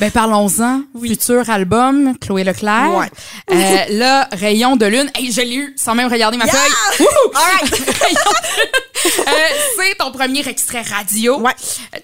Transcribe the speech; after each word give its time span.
Ben 0.00 0.10
parlons-en. 0.10 0.84
Futur 0.98 1.50
album, 1.50 2.16
Chloé 2.18 2.42
Leclerc. 2.42 2.96
Ouais. 2.96 3.10
Euh, 3.50 3.98
là, 3.98 4.28
Rayon 4.32 4.76
de 4.76 4.86
lune. 4.86 5.10
Hey, 5.14 5.30
je 5.30 5.42
l'ai 5.42 5.56
eu 5.56 5.74
sans 5.76 5.94
même 5.94 6.10
regarder 6.10 6.38
ma 6.38 6.46
feuille. 6.46 6.72
De 6.98 7.76
lune. 7.76 8.18
Euh, 9.04 9.32
c'est 9.76 9.98
ton 9.98 10.10
premier 10.10 10.46
extrait 10.48 10.82
radio. 10.82 11.38
Ouais. 11.40 11.52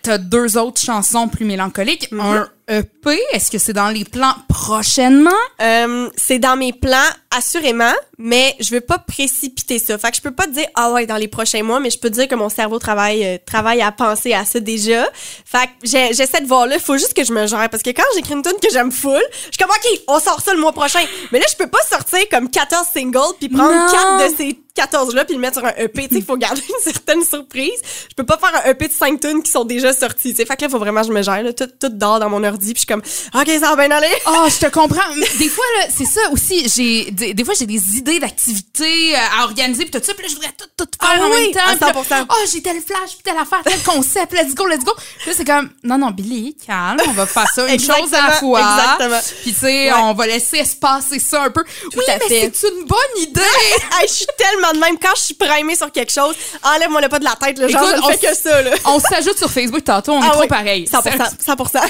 T'as 0.02 0.18
deux 0.18 0.58
autres 0.58 0.80
chansons 0.80 1.28
plus 1.28 1.46
mélancoliques. 1.46 2.12
Mhm. 2.12 2.20
Un 2.20 2.48
EP, 2.68 3.20
est-ce 3.32 3.50
que 3.50 3.58
c'est 3.58 3.72
dans 3.72 3.88
les 3.90 4.04
plans 4.04 4.34
prochainement? 4.48 5.30
Euh, 5.62 6.08
c'est 6.16 6.38
dans 6.40 6.56
mes 6.56 6.72
plans, 6.72 6.96
assurément, 7.36 7.92
mais 8.18 8.56
je 8.58 8.70
veux 8.74 8.80
pas 8.80 8.98
précipiter 8.98 9.78
ça. 9.78 9.96
Fait 9.98 10.10
que 10.10 10.16
je 10.16 10.22
peux 10.22 10.32
pas 10.32 10.46
te 10.46 10.50
dire, 10.50 10.66
ah 10.74 10.90
ouais, 10.90 11.06
dans 11.06 11.16
les 11.16 11.28
prochains 11.28 11.62
mois, 11.62 11.78
mais 11.78 11.90
je 11.90 11.98
peux 11.98 12.08
te 12.10 12.14
dire 12.14 12.26
que 12.28 12.34
mon 12.34 12.48
cerveau 12.48 12.78
travaille, 12.78 13.24
euh, 13.24 13.38
travaille 13.46 13.82
à 13.82 13.92
penser 13.92 14.32
à 14.32 14.44
ça 14.44 14.58
déjà. 14.58 15.06
Fait 15.44 15.66
que 15.66 15.72
j'ai- 15.84 16.12
j'essaie 16.12 16.40
de 16.40 16.46
voir 16.48 16.66
là, 16.66 16.78
faut 16.80 16.96
juste 16.98 17.14
que 17.14 17.24
je 17.24 17.32
me 17.32 17.46
gère. 17.46 17.68
Parce 17.70 17.82
que 17.84 17.90
quand 17.90 18.02
j'écris 18.16 18.34
une 18.34 18.42
tune 18.42 18.58
que 18.60 18.70
j'aime 18.72 18.90
full, 18.90 19.22
je 19.32 19.40
suis 19.42 19.58
comme, 19.60 19.70
OK, 19.70 20.00
on 20.08 20.18
sort 20.18 20.40
ça 20.40 20.52
le 20.52 20.60
mois 20.60 20.72
prochain. 20.72 21.00
Mais 21.32 21.38
là, 21.38 21.46
je 21.50 21.56
peux 21.56 21.68
pas 21.70 21.82
sortir 21.88 22.18
comme 22.30 22.50
14 22.50 22.86
singles 22.92 23.34
puis 23.38 23.48
prendre 23.48 23.72
Non. 23.72 23.90
4 23.92 24.30
de 24.30 24.36
ces 24.36 24.58
14 24.76 25.14
là 25.14 25.24
puis 25.24 25.34
le 25.34 25.40
mettre 25.40 25.58
sur 25.58 25.66
un 25.66 25.72
EP. 25.76 26.02
Tu 26.08 26.14
sais, 26.14 26.20
il 26.20 26.24
faut 26.24 26.36
garder 26.36 26.62
une 26.68 26.92
certaine 26.92 27.24
surprise. 27.24 27.72
Je 28.10 28.14
peux 28.14 28.24
pas 28.24 28.38
faire 28.38 28.52
un 28.64 28.70
EP 28.70 28.88
de 28.88 28.92
5 28.92 29.20
tunes 29.20 29.42
qui 29.42 29.50
sont 29.50 29.64
déjà 29.64 29.92
sorties. 29.92 30.30
Tu 30.30 30.36
sais, 30.36 30.46
fait 30.46 30.56
que 30.56 30.62
là, 30.62 30.68
faut 30.68 30.78
vraiment 30.78 31.00
que 31.00 31.08
je 31.08 31.12
me 31.12 31.22
gère. 31.22 31.42
Là. 31.42 31.52
Tout, 31.52 31.66
tout 31.80 31.88
dort 31.88 32.20
dans 32.20 32.28
mon 32.30 32.42
ordi 32.44 32.74
puis 32.74 32.76
je 32.76 32.78
suis 32.80 32.86
comme, 32.86 33.02
OK, 33.40 33.48
ça 33.60 33.74
va 33.74 33.86
bien 33.88 33.96
aller. 33.96 34.12
Oh, 34.26 34.46
je 34.48 34.66
te 34.66 34.70
comprends. 34.70 35.00
Mais 35.16 35.26
Des 35.38 35.48
fois, 35.48 35.64
là, 35.78 35.86
c'est 35.96 36.04
ça 36.04 36.20
aussi. 36.32 36.68
J'ai 36.74 37.10
des, 37.10 37.34
des 37.34 37.44
fois 37.44 37.54
j'ai 37.58 37.66
des 37.66 37.96
idées 37.96 38.18
d'activités 38.20 39.14
euh, 39.16 39.40
à 39.40 39.44
organiser 39.44 39.84
puis 39.86 39.90
tout 40.00 40.04
ça. 40.06 40.14
Puis 40.14 40.22
là, 40.24 40.28
je 40.28 40.34
voudrais 40.34 40.52
tout, 40.56 40.66
tout 40.76 40.88
faire 41.00 41.18
Ah 41.20 41.26
en 41.26 41.30
oui, 41.30 41.40
même 41.40 41.52
temps. 41.52 41.60
à 41.86 41.92
Puis 41.92 42.08
là, 42.10 42.22
100%. 42.22 42.26
Oh, 42.30 42.34
j'ai 42.52 42.62
tel 42.62 42.76
flash, 42.80 43.10
puis 43.10 43.22
telle 43.24 43.38
affaire, 43.38 43.62
tel 43.64 43.82
concept. 43.82 44.32
Let's 44.32 44.54
go, 44.54 44.66
let's 44.66 44.84
go. 44.84 44.92
Puis 45.20 45.30
là, 45.30 45.36
c'est 45.36 45.44
comme 45.44 45.70
non, 45.82 45.98
non, 45.98 46.10
Billy, 46.10 46.56
calme. 46.66 46.98
On 47.08 47.12
va 47.12 47.26
faire 47.26 47.46
ça 47.54 47.66
une 47.72 47.80
chose 47.80 48.12
à 48.12 48.28
la 48.28 48.32
fois. 48.32 48.60
exactement. 48.60 49.20
Puis 49.42 49.52
tu 49.52 49.58
sais, 49.60 49.66
Ouais. 49.86 49.92
on 50.02 50.14
va 50.14 50.26
laisser 50.26 50.64
se 50.64 50.74
passer 50.76 51.18
ça 51.18 51.44
un 51.44 51.50
peu. 51.50 51.62
oui, 51.96 52.02
mais 52.08 52.18
c'est 52.28 52.68
une 52.68 52.84
bonne 52.86 52.98
idée. 53.22 53.40
Hey, 53.98 54.08
je 54.08 54.12
suis 54.12 54.26
tellement 54.36 54.65
de 54.72 54.78
même. 54.78 54.98
Quand 54.98 55.14
je 55.16 55.22
suis 55.22 55.34
primée 55.34 55.76
sur 55.76 55.90
quelque 55.90 56.12
chose, 56.12 56.34
enlève-moi 56.62 57.00
le 57.00 57.08
pas 57.08 57.18
de 57.18 57.24
la 57.24 57.34
tête. 57.36 57.58
Le 57.58 57.68
genre, 57.68 57.88
Écoute, 57.88 58.00
on 58.04 58.08
fais 58.10 58.18
que 58.18 58.34
ça. 58.34 58.62
Là. 58.62 58.70
on 58.84 58.98
s'ajoute 59.00 59.38
sur 59.38 59.50
Facebook 59.50 59.84
tantôt. 59.84 60.12
On 60.12 60.22
est 60.22 60.26
Ah 60.26 60.30
trop 60.30 60.42
oui, 60.42 60.48
pareil. 60.48 60.88
100%. 60.90 61.44
100%. 61.46 61.80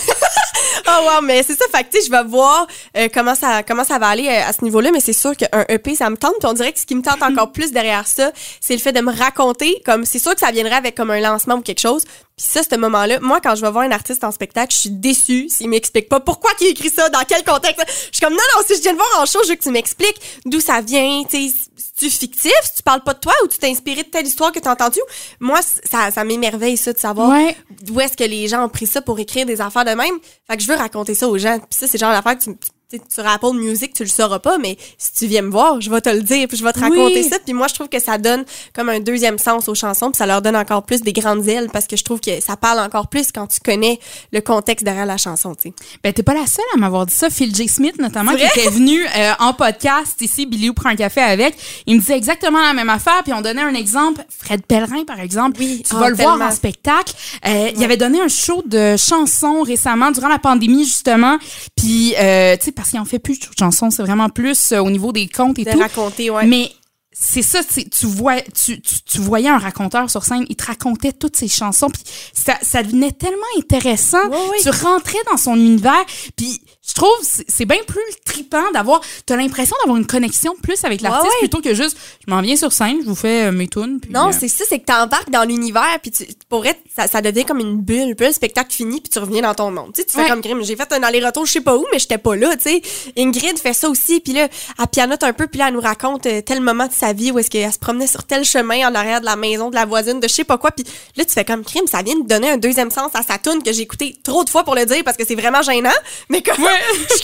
oh 0.89 0.91
wow, 1.05 1.21
mais 1.23 1.43
c'est 1.43 1.57
ça. 1.57 1.65
Fait 1.75 1.85
que, 1.85 2.05
je 2.05 2.11
vais 2.11 2.25
voir 2.25 2.67
euh, 2.97 3.09
comment, 3.13 3.35
ça, 3.35 3.63
comment 3.63 3.85
ça 3.85 3.99
va 3.99 4.09
aller 4.09 4.29
euh, 4.29 4.49
à 4.49 4.53
ce 4.53 4.63
niveau-là. 4.65 4.91
Mais 4.93 5.01
c'est 5.01 5.13
sûr 5.13 5.37
qu'un 5.37 5.65
EP, 5.69 5.95
ça 5.95 6.11
me 6.11 6.17
tente. 6.17 6.35
Puis 6.39 6.49
on 6.49 6.53
dirait 6.53 6.73
que 6.73 6.81
ce 6.81 6.87
qui 6.87 6.95
me 6.95 7.03
tente 7.03 7.23
encore 7.23 7.53
plus 7.53 7.73
derrière 7.73 8.07
ça, 8.07 8.31
c'est 8.61 8.75
le 8.75 8.81
fait 8.81 8.93
de 8.93 9.01
me 9.01 9.17
raconter. 9.17 9.83
Comme 9.85 10.05
C'est 10.05 10.19
sûr 10.19 10.35
que 10.35 10.41
ça 10.41 10.51
viendrait 10.51 10.77
avec 10.77 10.95
comme 10.95 11.11
un 11.11 11.21
lancement 11.21 11.57
ou 11.57 11.63
quelque 11.63 11.81
chose. 11.81 12.05
Puis 12.37 12.47
ça, 12.51 12.61
ce 12.63 12.77
moment-là, 12.77 13.19
moi, 13.21 13.41
quand 13.41 13.55
je 13.55 13.63
vais 13.63 13.71
voir 13.71 13.85
un 13.85 13.91
artiste 13.93 14.23
en 14.23 14.31
spectacle, 14.31 14.75
je 14.75 14.79
suis 14.79 14.91
déçue 14.91 15.49
s'il 15.49 15.71
m'explique 15.71 16.09
pas 16.09 16.21
pourquoi 16.21 16.51
il 16.61 16.67
écrit 16.67 16.91
ça, 16.91 17.09
dans 17.09 17.23
quel 17.27 17.43
contexte. 17.45 17.83
Je 17.87 18.17
suis 18.17 18.21
comme, 18.21 18.35
non, 18.35 18.43
non, 18.57 18.63
si 18.67 18.77
je 18.77 18.83
viens 18.83 18.93
de 18.93 18.99
voir 18.99 19.09
en 19.23 19.25
show, 19.25 19.39
je 19.45 19.51
veux 19.51 19.55
que 19.55 19.63
tu 19.63 19.71
m'expliques 19.71 20.21
d'où 20.45 20.61
ça 20.61 20.83
vient, 20.83 21.23
tu 21.31 21.49
sais, 21.49 21.55
tu 21.99 22.11
fictif, 22.11 22.53
si 22.67 22.75
tu 22.75 22.83
parles 22.83 23.03
pas 23.03 23.15
de 23.15 23.21
toi 23.21 23.33
ou 23.45 23.49
tu 23.49 23.59
t'es 23.59 23.69
inspiré 23.71 24.03
de 24.03 24.09
telle 24.09 24.27
histoire 24.27 24.53
que 24.53 24.59
t'as 24.59 24.73
entendue. 24.73 25.01
Moi, 25.41 25.61
ça, 25.63 26.11
ça 26.11 26.25
m'émerveille, 26.25 26.77
ça, 26.77 26.93
de 26.93 26.99
savoir 26.99 27.31
Ouais. 27.31 27.57
d'où 27.83 28.01
est-ce 28.01 28.17
que 28.17 28.25
les 28.25 28.49
gens 28.49 28.65
ont 28.65 28.69
pris 28.69 28.87
ça 28.87 29.01
pour 29.01 29.19
écrire 29.19 29.47
des 29.47 29.61
affaires 29.61 29.85
de 29.85 29.91
même. 29.93 30.15
Fait 30.51 30.57
que 30.57 30.63
je 30.63 30.69
veux 30.69 30.77
raconter 30.77 31.15
ça 31.15 31.29
aux 31.29 31.39
gens. 31.39 31.59
Puis 31.59 31.67
ça, 31.79 31.87
c'est 31.87 31.99
genre 31.99 32.13
d'affaire 32.13 32.37
que 32.39 32.45
tu, 32.45 32.57
tu- 32.57 32.71
tu 32.89 32.99
sais, 32.99 33.03
sur 33.13 33.27
Apple 33.27 33.55
Music, 33.55 33.93
tu 33.93 34.05
le 34.05 34.09
sauras 34.09 34.39
pas, 34.39 34.59
mais 34.59 34.79
si 34.97 35.13
tu 35.13 35.27
viens 35.27 35.43
me 35.43 35.51
voir, 35.51 35.81
je 35.81 35.91
vais 35.91 36.01
te 36.01 36.09
le 36.09 36.23
dire, 36.23 36.47
puis 36.47 36.57
je 36.57 36.63
vais 36.63 36.73
te 36.73 36.79
raconter 36.79 37.23
Oui. 37.23 37.29
ça. 37.29 37.39
Puis 37.45 37.53
moi, 37.53 37.67
je 37.67 37.75
trouve 37.75 37.89
que 37.89 37.99
ça 37.99 38.17
donne 38.17 38.45
comme 38.75 38.89
un 38.89 39.01
deuxième 39.01 39.39
sens 39.39 39.69
aux 39.69 39.75
chansons, 39.75 40.11
puis 40.13 40.19
ça 40.19 40.27
leur 40.27 40.41
donne 40.41 40.55
encore 40.55 40.85
plus 40.85 41.03
des 41.03 41.13
grandes 41.13 41.49
ailes, 41.49 41.69
parce 41.73 41.87
que 41.89 41.97
je 41.97 42.05
trouve 42.05 42.21
que 42.21 42.41
ça 42.41 42.57
parle 42.57 42.79
encore 42.79 43.09
plus 43.09 43.33
quand 43.33 43.49
tu 43.49 43.59
connais 43.59 43.99
le 44.33 44.41
contexte 44.41 44.85
derrière 44.85 45.07
la 45.07 45.17
chanson, 45.17 45.55
tu 45.57 45.71
sais. 45.71 45.75
Ben, 46.05 46.13
t'es 46.13 46.23
pas 46.23 46.35
la 46.35 46.47
seule 46.47 46.65
à 46.75 46.79
m'avoir 46.79 47.07
dit 47.07 47.15
ça. 47.15 47.29
Phil 47.29 47.55
J. 47.55 47.67
Smith, 47.67 47.99
notamment, 47.99 48.33
qui 48.35 48.45
était 48.45 48.71
venu 48.71 49.05
euh, 49.17 49.33
en 49.41 49.53
podcast 49.53 50.21
ici, 50.21 50.47
Billy 50.47 50.71
Ou 50.71 50.75
prend 50.75 50.91
un 50.91 50.97
café 50.97 51.21
avec. 51.21 51.57
Il 51.87 51.97
me 51.97 52.01
disait 52.01 52.17
exactement 52.17 52.61
la 52.61 52.73
même 52.73 52.91
affaire, 52.91 53.23
puis 53.25 53.33
on 53.33 53.41
donnait 53.41 53.63
un 53.63 53.75
exemple. 53.75 54.23
Fred 54.29 54.65
Pellerin, 54.65 55.05
par 55.05 55.19
exemple. 55.19 55.57
Oui, 55.59 55.83
Tu 55.85 55.97
ah, 55.97 55.99
vas 55.99 56.11
le 56.11 56.17
voir 56.17 56.41
en 56.41 56.53
spectacle. 56.53 57.15
Euh, 57.47 57.71
Il 57.77 57.83
avait 57.83 57.97
donné 57.97 58.21
un 58.21 58.29
show 58.29 58.63
de 58.65 58.95
chansons 58.97 59.63
récemment, 59.63 60.13
durant 60.13 60.29
la 60.29 60.39
pandémie, 60.39 60.85
justement. 60.85 61.37
Puis, 61.75 62.15
euh, 62.17 62.57
tu 62.57 62.67
sais, 62.67 62.73
parce 62.77 62.91
qu'il 62.91 63.01
en 63.01 63.05
fait 63.05 63.19
plus 63.19 63.41
de 63.41 63.47
chansons, 63.59 63.91
c'est 63.91 64.03
vraiment 64.03 64.29
plus 64.29 64.71
euh, 64.73 64.79
au 64.81 64.91
niveau 64.91 65.11
des 65.13 65.27
contes 65.27 65.59
et 65.59 65.65
De 65.65 65.73
tout. 65.73 65.79
raconter, 65.79 66.31
ouais. 66.31 66.47
Mais 66.47 66.71
c'est 67.19 67.43
ça, 67.43 67.61
tu, 67.65 68.07
vois, 68.07 68.41
tu, 68.43 68.81
tu, 68.83 68.97
tu 69.03 69.19
voyais 69.21 69.49
un 69.49 69.57
raconteur 69.59 70.11
sur 70.11 70.23
scène, 70.23 70.45
il 70.51 70.57
te 70.57 70.67
racontait 70.67 71.13
toutes 71.13 71.37
ses 71.37 71.49
chansons, 71.49 71.89
puis 71.89 72.03
ça, 72.35 72.59
ça 72.61 72.83
devenait 72.83 73.13
tellement 73.13 73.37
intéressant. 73.59 74.19
Tu 74.63 74.69
rentrais 74.69 75.19
dans 75.31 75.39
son 75.39 75.55
univers, 75.55 76.05
puis 76.37 76.61
je 76.87 76.95
trouve 76.95 77.17
c'est 77.23 77.47
c'est 77.57 77.65
bien 77.65 77.79
plus 77.87 78.03
trippant 78.27 78.71
d'avoir, 78.75 79.01
t'as 79.25 79.37
l'impression 79.37 79.75
d'avoir 79.81 79.97
une 79.97 80.07
connexion 80.07 80.55
plus 80.63 80.85
avec 80.85 81.01
l'artiste 81.01 81.33
ouais. 81.33 81.49
plutôt 81.49 81.63
que 81.63 81.73
juste, 81.73 81.97
je 82.27 82.33
m'en 82.33 82.43
viens 82.43 82.55
sur 82.55 82.71
scène, 82.71 82.99
je 83.03 83.09
vous 83.09 83.15
fais 83.15 83.47
euh, 83.47 83.53
mes 83.53 83.67
tunes. 83.67 83.99
puis, 83.99 84.13
Non, 84.13 84.29
euh, 84.29 84.33
c'est 84.39 84.49
ça, 84.49 84.65
c'est 84.69 84.79
que 84.79 84.85
t'embarques 84.85 85.31
dans 85.31 85.45
l'univers, 85.45 85.99
puis 86.03 86.11
tu, 86.11 86.27
pour 86.51 86.67
être, 86.67 86.79
ça, 86.95 87.07
ça 87.07 87.23
devient 87.23 87.47
comme 87.47 87.61
une 87.61 87.81
bulle. 87.81 88.15
Puis 88.15 88.27
le 88.27 88.33
spectacle 88.33 88.73
finit, 88.73 89.01
puis 89.01 89.09
tu 89.09 89.19
reviens 89.19 89.41
dans 89.41 89.55
ton 89.55 89.71
monde. 89.71 89.93
Tu 89.95 90.03
sais, 90.03 90.07
tu 90.07 90.21
fais 90.21 90.29
comme 90.29 90.43
crime. 90.43 90.63
J'ai 90.63 90.77
fait 90.77 90.93
un 90.93 91.03
aller-retour, 91.03 91.47
je 91.47 91.53
sais 91.53 91.61
pas 91.63 91.77
où, 91.77 91.87
mais 91.93 91.99
j'étais 91.99 92.19
pas 92.19 92.37
là, 92.37 92.55
tu 92.57 92.65
sais. 92.65 92.83
Ingrid 93.17 93.59
fait 93.59 93.73
ça 93.73 93.89
aussi, 93.89 94.21
puis 94.21 94.35
là, 94.35 94.49
elle 94.79 94.87
pianote 94.89 95.23
un 95.23 95.33
peu, 95.33 95.47
puis 95.47 95.59
là, 95.59 95.69
elle 95.69 95.75
nous 95.75 95.81
raconte 95.81 96.27
euh, 96.27 96.43
tel 96.43 96.61
moment 96.61 96.87
de 96.87 96.93
sa 96.93 97.06
vie 97.13 97.31
où 97.31 97.39
est-ce 97.39 97.51
qu'elle 97.51 97.73
se 97.73 97.79
promenait 97.79 98.07
sur 98.07 98.25
tel 98.25 98.45
chemin 98.45 98.89
en 98.89 98.95
arrière 98.95 99.21
de 99.21 99.27
la 99.27 99.37
maison 99.37 99.71
de 99.71 99.75
la 99.75 99.85
voisine, 99.85 100.21
de 100.21 100.29
je 100.29 100.33
sais 100.35 100.45
pas 100.45 100.59
quoi. 100.59 100.71
Puis 100.71 100.85
là, 101.17 101.25
tu 101.25 101.33
fais 101.33 101.45
comme 101.45 101.65
crime, 101.65 101.87
ça 101.91 102.03
vient 102.03 102.19
de 102.19 102.27
donner 102.27 102.51
un 102.51 102.57
deuxième 102.59 102.91
sens 102.91 103.11
à 103.15 103.23
sa 103.23 103.39
tune 103.39 103.63
que 103.63 103.73
j'ai 103.73 103.83
écouté 103.83 104.17
trop 104.23 104.45
de 104.45 104.51
fois 104.51 104.65
pour 104.65 104.75
le 104.75 104.85
dire 104.87 105.03
parce 105.05 105.17
que 105.17 105.25
c'est 105.27 105.35
vraiment 105.35 105.63
gênant. 105.63 105.91
Mais 106.29 106.43
comme, 106.43 106.57
comme- 106.57 106.65
je 107.09 107.15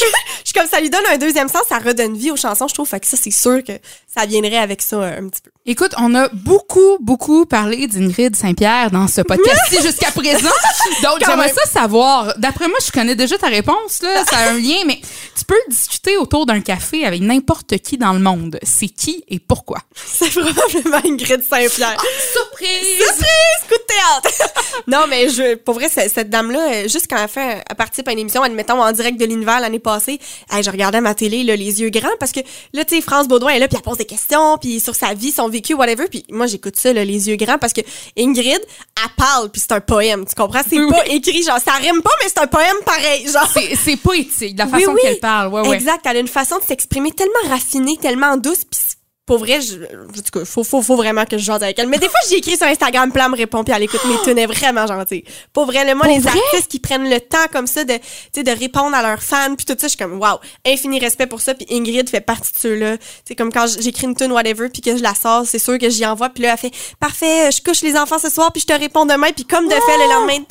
suis 0.45 0.55
comme 0.55 0.69
ça 0.69 0.81
lui 0.81 0.91
donne 0.91 1.05
un 1.11 1.19
deuxième 1.19 1.49
sens, 1.49 1.63
ça 1.69 1.79
redonne 1.79 2.17
vie 2.17 2.31
aux 2.31 2.37
chansons, 2.37 2.69
je 2.69 2.75
trouve. 2.75 2.89
Fait 2.89 3.01
que 3.01 3.07
ça, 3.07 3.17
c'est 3.21 3.31
sûr 3.31 3.63
que 3.65 3.73
ça 4.15 4.27
viendrait 4.27 4.59
avec 4.59 4.83
ça 4.83 4.97
euh, 4.97 5.19
un 5.21 5.29
petit 5.29 5.43
peu. 5.43 5.51
Écoute, 5.65 5.95
on 5.99 6.15
a 6.17 6.29
beaucoup, 6.33 6.99
beaucoup 7.01 7.47
parlé 7.47 7.87
d'Ingrid 7.87 8.35
Saint-Pierre 8.35 8.91
dans 8.91 9.07
ce 9.07 9.21
podcast-ci 9.21 9.81
jusqu'à 9.83 10.11
présent. 10.11 10.49
Donc, 11.03 11.19
j'aimerais 11.25 11.53
ça 11.53 11.67
savoir. 11.71 12.35
D'après 12.39 12.67
moi, 12.69 12.79
je 12.85 12.91
connais 12.91 13.15
déjà 13.15 13.39
ta 13.39 13.47
réponse, 13.47 14.03
là. 14.03 14.25
Ça 14.29 14.37
a 14.39 14.51
un 14.51 14.59
lien, 14.59 14.83
mais 14.87 15.01
tu 15.37 15.45
peux 15.45 15.55
discuter 15.69 16.17
autour 16.17 16.47
d'un 16.47 16.61
café 16.61 17.05
avec 17.07 17.21
n'importe 17.23 17.79
qui 17.79 17.97
dans 17.97 18.13
le 18.13 18.19
monde. 18.19 18.59
C'est 18.65 18.89
qui 18.89 19.25
et 19.29 19.39
pourquoi? 19.39 19.72
C'est 19.95 20.31
probablement 20.31 21.01
Ingrid 21.05 21.43
Saint-Pierre. 21.43 21.97
Surprise! 22.33 22.99
Surprise! 22.99 23.69
Coup 23.69 23.75
de 23.75 23.87
théâtre! 23.87 24.53
non, 24.87 25.07
mais 25.09 25.29
je, 25.29 25.55
pour 25.57 25.75
vrai, 25.75 25.89
cette, 25.89 26.31
dame-là, 26.31 26.73
euh, 26.73 26.83
juste 26.89 27.07
quand 27.09 27.17
elle 27.17 27.29
fait, 27.29 27.63
elle 27.69 27.77
participe 27.77 28.09
à 28.09 28.13
une 28.13 28.19
émission, 28.19 28.43
admettons, 28.43 28.83
en 28.83 28.93
direct 28.93 29.19
de 29.19 29.27
l'univers 29.27 29.61
l'année 29.61 29.79
passée, 29.79 30.19
je 30.51 30.71
regardais 30.71 31.01
ma 31.01 31.15
télé, 31.15 31.45
là, 31.45 31.57
les 31.57 31.81
yeux 31.81 31.91
grands, 31.91 32.17
parce 32.19 32.33
que 32.33 32.41
là, 32.73 32.85
tu 32.85 32.97
sais, 32.97 33.01
France 33.03 33.29
Baudouin 33.29 33.53
est 33.53 33.59
là, 33.59 33.69
puis 33.69 33.77
elle 33.77 33.83
pose 33.83 33.99
des 33.99 34.05
questions, 34.05 34.59
puis 34.59 34.81
sur 34.81 34.95
sa 34.95 35.15
vie, 35.15 35.33
son 35.33 35.49
vécu, 35.49 35.75
whatever, 35.75 36.07
puis 36.09 36.25
moi, 36.31 36.47
j'écoute 36.47 36.77
ça, 36.77 36.93
là, 36.93 37.05
les 37.05 37.29
yeux 37.29 37.37
grands, 37.37 37.59
parce 37.59 37.73
que 37.73 37.81
Ingrid, 38.19 38.61
elle 38.97 39.11
parle, 39.17 39.51
puis 39.51 39.61
c'est 39.61 39.73
un 39.73 39.81
poème, 39.81 40.25
tu 40.27 40.35
comprends? 40.35 40.63
C'est 40.69 40.79
Oui, 40.79 40.91
pas 40.91 41.07
écrit, 41.07 41.43
genre, 41.43 41.59
ça 41.65 41.73
rime 41.73 42.03
pas, 42.03 42.11
mais 42.23 42.29
c'est 42.29 42.41
un 42.41 42.47
poème 42.47 42.77
pareil, 42.85 43.27
genre. 43.29 43.49
C'est 43.53 43.97
poétique, 43.97 44.59
la 44.59 44.67
façon 44.67 44.93
oui. 44.93 45.01
qu'elle 45.03 45.21
parle. 45.21 45.53
Ouais, 45.53 45.69
ouais. 45.69 45.77
Exact, 45.77 46.01
elle 46.05 46.17
a 46.17 46.21
une 46.21 46.29
façon 46.29 46.59
de 46.59 46.65
s'exprimer 46.65 47.13
tellement 47.13 47.49
raffinée, 47.49 47.97
tellement 48.01 48.37
douce, 48.37 48.65
puis 48.71 48.81
pour 49.25 49.39
vrai, 49.39 49.61
je, 49.61 49.77
en 49.77 50.13
tout 50.13 50.41
cas, 50.41 50.45
faut, 50.45 50.65
faut, 50.65 50.83
faut 50.83 50.97
vraiment 50.97 51.25
que 51.25 51.39
je 51.39 51.45
jase 51.45 51.63
avec 51.63 51.79
elle. 51.79 51.87
Mais 51.87 51.99
des 51.99 52.09
fois, 52.09 52.19
j'y 52.29 52.35
écrit 52.35 52.57
sur 52.57 52.67
Instagram, 52.67 53.13
elle 53.15 53.31
me 53.31 53.37
répond, 53.37 53.63
puis 53.63 53.73
elle 53.75 53.85
écoute 53.85 54.05
mes 54.05 54.21
tunes, 54.25 54.37
est 54.37 54.47
vraiment 54.47 54.85
gentille. 54.87 55.23
Pour 55.53 55.67
vrai, 55.67 55.85
le 55.85 55.95
moi, 55.95 56.07
Pour 56.07 56.15
les 56.15 56.21
vrai? 56.21 56.33
artistes 56.33 56.69
qui 56.69 56.81
prennent 56.81 57.09
le 57.09 57.21
temps 57.21 57.47
comme 57.53 57.69
ça 57.69 57.85
de, 57.85 57.95
tu 57.95 58.01
sais, 58.35 58.43
de 58.43 58.51
répondre 58.51 58.97
à 58.97 59.03
leurs 59.03 59.23
fans, 59.23 59.55
puis 59.55 59.65
tout 59.65 59.75
ça, 59.79 59.87
je 59.87 59.91
suis 59.91 59.97
comme, 59.97 60.21
wow, 60.21 60.41
infini 60.67 60.99
respect 60.99 61.29
pour 61.29 61.41
ça. 61.41 61.55
Puis 61.55 61.67
Ingrid 61.71 62.11
fait 62.11 62.21
partie 62.21 62.53
de 62.53 62.59
ceux-là. 62.59 62.99
Tu 62.99 63.05
sais, 63.29 63.35
comme 63.37 63.53
quand 63.53 63.67
j'écris 63.81 64.09
une 64.09 64.17
tune, 64.17 64.33
whatever, 64.33 64.69
puis 64.69 64.83
que 64.83 64.97
je 64.97 65.03
la 65.03 65.15
sors, 65.15 65.47
c'est 65.47 65.61
sûr 65.61 65.79
que 65.79 65.89
j'y 65.89 66.05
envoie, 66.05 66.29
puis 66.29 66.43
là, 66.43 66.53
elle 66.55 66.59
fait, 66.59 66.73
parfait, 66.99 67.51
je 67.53 67.63
couche 67.63 67.83
les 67.83 67.97
enfants 67.97 68.19
ce 68.19 68.29
soir, 68.29 68.51
puis 68.53 68.61
je 68.61 68.67
te 68.67 68.79
réponds 68.79 69.07
demain, 69.07 69.31
puis 69.33 69.45
comme 69.45 69.69
de 69.69 69.75
fait, 69.75 69.99
le 69.99 70.13
lendemain, 70.13 70.35
ding 70.39 70.47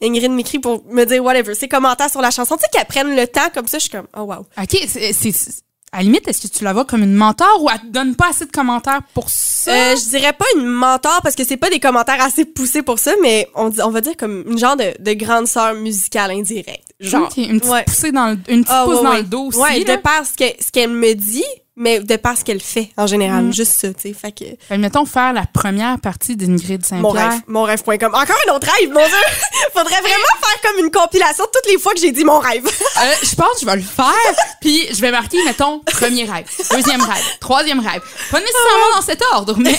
ding, 0.00 0.08
Ingrid 0.08 0.30
m'écrit 0.30 0.60
pour 0.60 0.84
me 0.86 1.04
dire 1.04 1.22
whatever, 1.24 1.54
ses 1.54 1.68
commentaires 1.68 2.10
sur 2.10 2.20
la 2.20 2.30
chanson. 2.30 2.56
Tu 2.56 2.62
sais, 2.62 2.68
qu'elle 2.72 2.86
prenne 2.86 3.16
le 3.16 3.26
temps 3.26 3.48
comme 3.52 3.66
ça, 3.66 3.78
je 3.78 3.82
suis 3.82 3.90
comme, 3.90 4.06
oh 4.16 4.20
wow. 4.22 4.46
OK, 4.56 4.86
c'est... 4.86 5.67
À 5.90 5.98
la 5.98 6.02
limite, 6.02 6.28
est-ce 6.28 6.46
que 6.46 6.52
tu 6.54 6.64
la 6.64 6.72
vois 6.74 6.84
comme 6.84 7.02
une 7.02 7.14
mentor 7.14 7.62
ou 7.62 7.68
elle 7.70 7.80
te 7.80 7.86
donne 7.86 8.14
pas 8.14 8.28
assez 8.28 8.44
de 8.44 8.50
commentaires 8.52 9.00
pour 9.14 9.30
ça? 9.30 9.72
Euh, 9.72 9.96
je 9.96 10.10
dirais 10.10 10.34
pas 10.34 10.44
une 10.56 10.66
mentor 10.66 11.20
parce 11.22 11.34
que 11.34 11.44
c'est 11.44 11.56
pas 11.56 11.70
des 11.70 11.80
commentaires 11.80 12.20
assez 12.22 12.44
poussés 12.44 12.82
pour 12.82 12.98
ça, 12.98 13.12
mais 13.22 13.48
on, 13.54 13.70
dit- 13.70 13.80
on 13.82 13.90
va 13.90 14.00
dire 14.02 14.14
comme 14.16 14.44
une 14.46 14.58
genre 14.58 14.76
de, 14.76 14.92
de 14.98 15.12
grande 15.14 15.46
sœur 15.46 15.72
musicale 15.74 16.32
indirecte. 16.32 16.84
Genre. 17.00 17.28
Une 17.38 17.58
petite 17.60 17.72
Ouais. 17.72 17.84
poussée 17.84 18.12
dans 18.12 18.26
le, 18.26 18.38
une 18.48 18.64
petite 18.64 18.68
Ah, 18.68 18.86
ouais, 18.86 18.94
dans 18.96 19.10
ouais. 19.10 19.16
le 19.18 19.22
dos 19.22 19.44
aussi. 19.46 19.58
Ouais, 19.58 19.78
là. 19.84 19.96
de 19.96 20.02
par 20.02 20.24
ce 20.26 20.70
qu'elle 20.72 20.90
me 20.90 21.14
dit, 21.14 21.44
mais 21.78 22.00
de 22.00 22.16
par 22.16 22.36
ce 22.36 22.44
qu'elle 22.44 22.60
fait 22.60 22.90
en 22.96 23.06
général, 23.06 23.44
Mm. 23.44 23.52
juste 23.54 23.72
ça, 23.72 23.88
tu 23.94 24.02
sais. 24.02 24.12
Fait 24.12 24.32
que 24.32 24.74
mettons 24.76 25.06
faire 25.06 25.32
la 25.32 25.46
première 25.46 25.98
partie 26.00 26.36
d'Ingrid 26.36 26.82
mon 26.92 27.10
Saint-Pierre. 27.12 27.30
rêve, 27.30 27.40
mon 27.46 27.62
rêve.com. 27.62 28.14
Encore 28.14 28.36
un 28.48 28.54
autre 28.54 28.68
rêve, 28.78 28.90
mon 28.90 29.04
dieu. 29.06 29.14
Faudrait 29.72 30.00
vraiment 30.00 30.34
faire 30.42 30.60
comme 30.70 30.84
une 30.84 30.90
compilation 30.90 31.44
de 31.44 31.50
toutes 31.52 31.70
les 31.72 31.78
fois 31.78 31.94
que 31.94 32.00
j'ai 32.00 32.12
dit 32.12 32.24
mon 32.24 32.38
rêve. 32.38 32.66
Euh, 32.98 33.12
je 33.22 33.32
pense 33.36 33.52
que 33.54 33.60
je 33.60 33.66
vais 33.66 33.76
le 33.76 33.82
faire, 33.82 34.34
puis 34.60 34.88
je 34.92 35.00
vais 35.00 35.12
marquer, 35.12 35.38
mettons, 35.44 35.78
premier 35.80 36.24
rêve, 36.24 36.46
deuxième 36.72 37.00
rêve, 37.00 37.22
troisième 37.38 37.78
rêve. 37.78 38.02
Pas 38.28 38.40
nécessairement 38.40 38.96
dans 38.96 39.02
cet 39.02 39.22
ordre, 39.34 39.54
mais 39.56 39.78